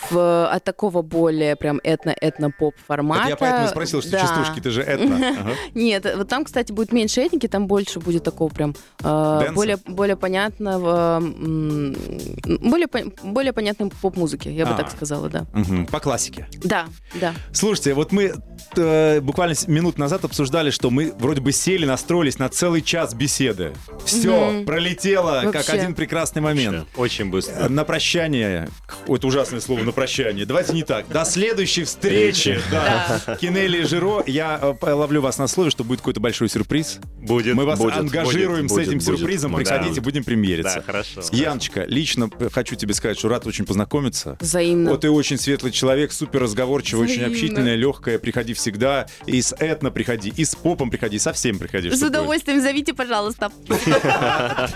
в, 0.09 0.47
от 0.49 0.63
такого 0.63 1.01
более 1.01 1.55
прям 1.55 1.79
этно-этно-поп 1.83 2.75
формата. 2.87 3.21
Вот 3.23 3.29
я 3.29 3.35
поэтому 3.35 3.67
спросил, 3.67 4.01
что 4.01 4.11
Да. 4.11 4.19
частушки, 4.21 4.59
ты 4.61 4.71
же 4.71 4.81
этно. 4.81 5.15
Ага. 5.39 5.51
Нет, 5.75 6.05
вот 6.17 6.27
там, 6.27 6.43
кстати, 6.43 6.71
будет 6.71 6.91
меньше 6.91 7.21
этники, 7.21 7.47
там 7.47 7.67
больше 7.67 7.99
будет 7.99 8.23
такого 8.23 8.49
прям 8.49 8.75
э, 9.03 9.51
более, 9.53 9.77
более 9.85 10.15
понятного, 10.15 11.21
более, 11.21 12.87
более 13.23 13.53
понятной 13.53 13.89
поп-музыки, 14.01 14.49
я 14.49 14.65
бы 14.65 14.73
А. 14.73 14.77
так 14.77 14.91
сказала, 14.91 15.29
да. 15.29 15.45
По 15.91 15.99
классике. 15.99 16.47
Да, 16.63 16.87
да. 17.19 17.33
Слушайте, 17.53 17.93
вот 17.93 18.11
мы 18.11 18.33
э, 18.75 19.21
буквально 19.21 19.55
минут 19.67 19.97
назад 19.97 20.25
обсуждали, 20.25 20.69
что 20.71 20.89
мы 20.89 21.13
вроде 21.17 21.41
бы 21.41 21.51
сели, 21.51 21.85
настроились 21.85 22.39
на 22.39 22.49
целый 22.49 22.81
час 22.81 23.13
беседы. 23.13 23.73
Все, 24.05 24.51
Мгм. 24.51 24.65
Пролетело, 24.80 25.41
как 25.45 25.55
Вообще. 25.55 25.71
один 25.73 25.93
прекрасный 25.93 26.41
момент. 26.41 26.88
Очень 26.95 27.30
быстро. 27.30 27.53
Э, 27.65 27.69
На 27.69 27.84
прощание, 27.84 28.69
это 29.07 29.27
ужасное 29.27 29.59
слово, 29.59 29.84
на 29.84 29.91
прощание. 29.91 30.45
Давайте 30.45 30.73
не 30.73 30.84
так. 30.84 31.07
До 31.09 31.25
следующей 31.25 31.84
встречи. 31.84 32.59
Да. 32.71 33.38
Кинелли 33.41 33.80
и 33.80 33.84
Жиро. 33.84 34.23
Я 34.25 34.59
э, 34.82 34.91
ловлю 34.91 35.21
вас 35.21 35.38
на 35.38 35.47
слове, 35.47 35.69
что 35.69 35.84
будет 35.84 35.99
какой-то 35.99 36.19
большой 36.19 36.49
сюрприз. 36.49 36.99
Будет. 37.17 37.55
Мы 37.55 37.65
вас 37.65 37.80
будет, 37.80 37.97
ангажируем 37.97 38.67
будет, 38.67 38.86
с 38.86 38.88
этим 38.88 38.97
будет, 38.99 39.07
будет. 39.07 39.17
сюрпризом. 39.19 39.51
Да. 39.51 39.57
Приходите, 39.57 40.01
будем 40.01 40.23
примериться. 40.23 40.75
Да, 40.75 40.82
хорошо. 40.82 41.21
Яночка, 41.32 41.84
лично 41.86 42.30
хочу 42.53 42.75
тебе 42.75 42.93
сказать, 42.93 43.17
что 43.19 43.27
рад 43.30 43.45
очень 43.47 43.65
познакомиться. 43.65 44.38
Взаимно. 44.39 44.91
Вот 44.91 45.01
ты 45.01 45.09
очень 45.09 45.38
светлый 45.38 45.71
человек, 45.71 46.11
супер 46.11 46.41
разговорчивый, 46.43 47.03
очень 47.05 47.15
Взаимно. 47.15 47.34
общительная, 47.36 47.75
легкая. 47.75 48.19
Приходи 48.19 48.53
всегда. 48.53 49.07
И 49.25 49.41
с 49.41 49.53
этно 49.59 49.91
приходи, 49.91 50.32
и 50.36 50.45
с 50.45 50.55
попом 50.55 50.89
приходи, 50.89 51.19
со 51.19 51.34
всем 51.34 51.59
приходи. 51.59 51.89
С 51.89 51.95
чтобы 51.97 52.09
будет. 52.09 52.19
удовольствием 52.19 52.61
зовите, 52.61 52.93
пожалуйста. 52.93 53.51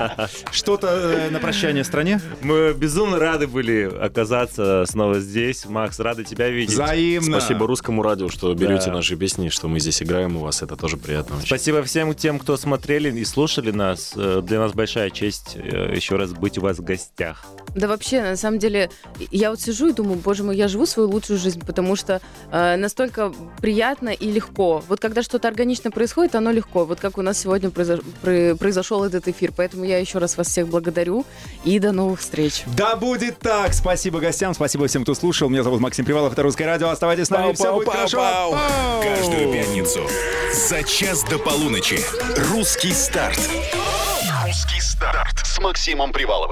Что-то 0.52 0.88
э, 0.88 1.30
на 1.30 1.40
прощание 1.40 1.84
стране? 1.84 2.20
Мы 2.42 2.74
безумно 2.74 3.20
рады 3.20 3.48
были 3.48 3.84
оказаться 3.84 4.86
снова 4.88 5.20
здесь. 5.20 5.66
Макс, 5.66 6.00
рады 6.00 6.24
тебя 6.24 6.50
видеть. 6.50 6.74
Взаимно. 6.74 7.40
Спасибо 7.40 7.68
русскому 7.68 8.02
радио, 8.04 8.30
что 8.30 8.54
берете 8.54 8.88
Да. 8.88 8.94
наши 8.94 9.16
песни, 9.16 9.50
что 9.50 9.68
мы 9.68 9.80
здесь 9.80 10.02
играем 10.02 10.38
у 10.38 10.40
вас. 10.42 10.62
Это 10.62 10.76
тоже 10.76 10.98
приятно 10.98 11.38
очень. 11.38 11.48
Спасибо 11.48 11.84
всем 11.84 12.14
тем, 12.14 12.40
кто 12.40 12.58
смотрели 12.58 13.12
и 13.18 13.26
слушали 13.26 13.72
нас. 13.72 14.14
Э, 14.16 14.42
Для 14.44 14.60
нас 14.60 14.74
большая 14.74 15.10
честь 15.10 15.56
э, 15.56 15.94
еще 15.96 16.16
раз 16.16 16.32
быть 16.34 16.58
у 16.58 16.62
вас 16.62 16.78
в 16.78 16.84
гостях. 16.84 17.46
Да 17.76 17.88
вообще, 17.88 18.22
на 18.22 18.36
самом 18.38 18.60
деле, 18.60 18.90
я 19.32 19.50
вот 19.50 19.60
сижу 19.62 19.88
и 19.90 19.94
думаю, 19.94 20.20
боже 20.20 20.44
мой, 20.44 20.56
я 20.56 20.68
живу 20.68 20.86
свою 20.86 21.10
лучшую 21.10 21.40
жизнь, 21.40 21.62
потому 21.66 21.96
что 21.96 22.22
э, 22.52 22.76
настолько 22.76 23.34
приятно 23.62 24.10
и 24.10 24.32
легко. 24.32 24.84
Вот 24.88 25.00
когда 25.00 25.24
что-то 25.24 25.48
органично 25.48 25.92
происходит, 25.92 26.36
оно 26.36 26.52
легко. 26.52 26.86
Вот 26.86 27.00
как 27.00 27.18
у 27.18 27.22
нас 27.22 27.40
сегодня 27.40 27.70
произош- 27.70 28.04
про- 28.22 28.56
произошел 28.56 29.04
этот 29.04 29.28
эфир. 29.28 29.52
Поэтому 29.56 29.83
я 29.84 30.00
еще 30.00 30.18
раз 30.18 30.38
вас 30.38 30.48
всех 30.48 30.68
благодарю 30.68 31.26
и 31.64 31.80
до 31.80 31.92
новых 31.92 32.20
встреч. 32.20 32.64
Да 32.76 32.96
будет 32.96 33.40
так. 33.40 33.74
Спасибо 33.74 34.20
гостям, 34.20 34.54
спасибо 34.54 34.88
всем, 34.88 35.04
кто 35.04 35.14
слушал. 35.14 35.50
Меня 35.50 35.64
зовут 35.64 35.80
Максим 35.80 36.06
Привалов, 36.06 36.34
это 36.34 36.44
«Русское 36.44 36.66
радио». 36.66 36.90
Оставайтесь 36.90 37.28
с 37.28 37.30
нами, 37.30 37.54
все 37.54 37.74
будет 37.74 37.90
хорошо. 37.90 38.18
Пау! 38.18 38.56
Каждую 39.02 39.52
пятницу 39.52 40.02
за 40.54 40.84
час 40.84 41.24
до 41.24 41.38
полуночи. 41.40 42.00
Русский 42.52 42.92
старт. 42.92 43.40
Русский 44.46 44.82
старт 44.82 45.40
с 45.46 45.60
Максимом 45.60 46.12
Приваловым. 46.12 46.52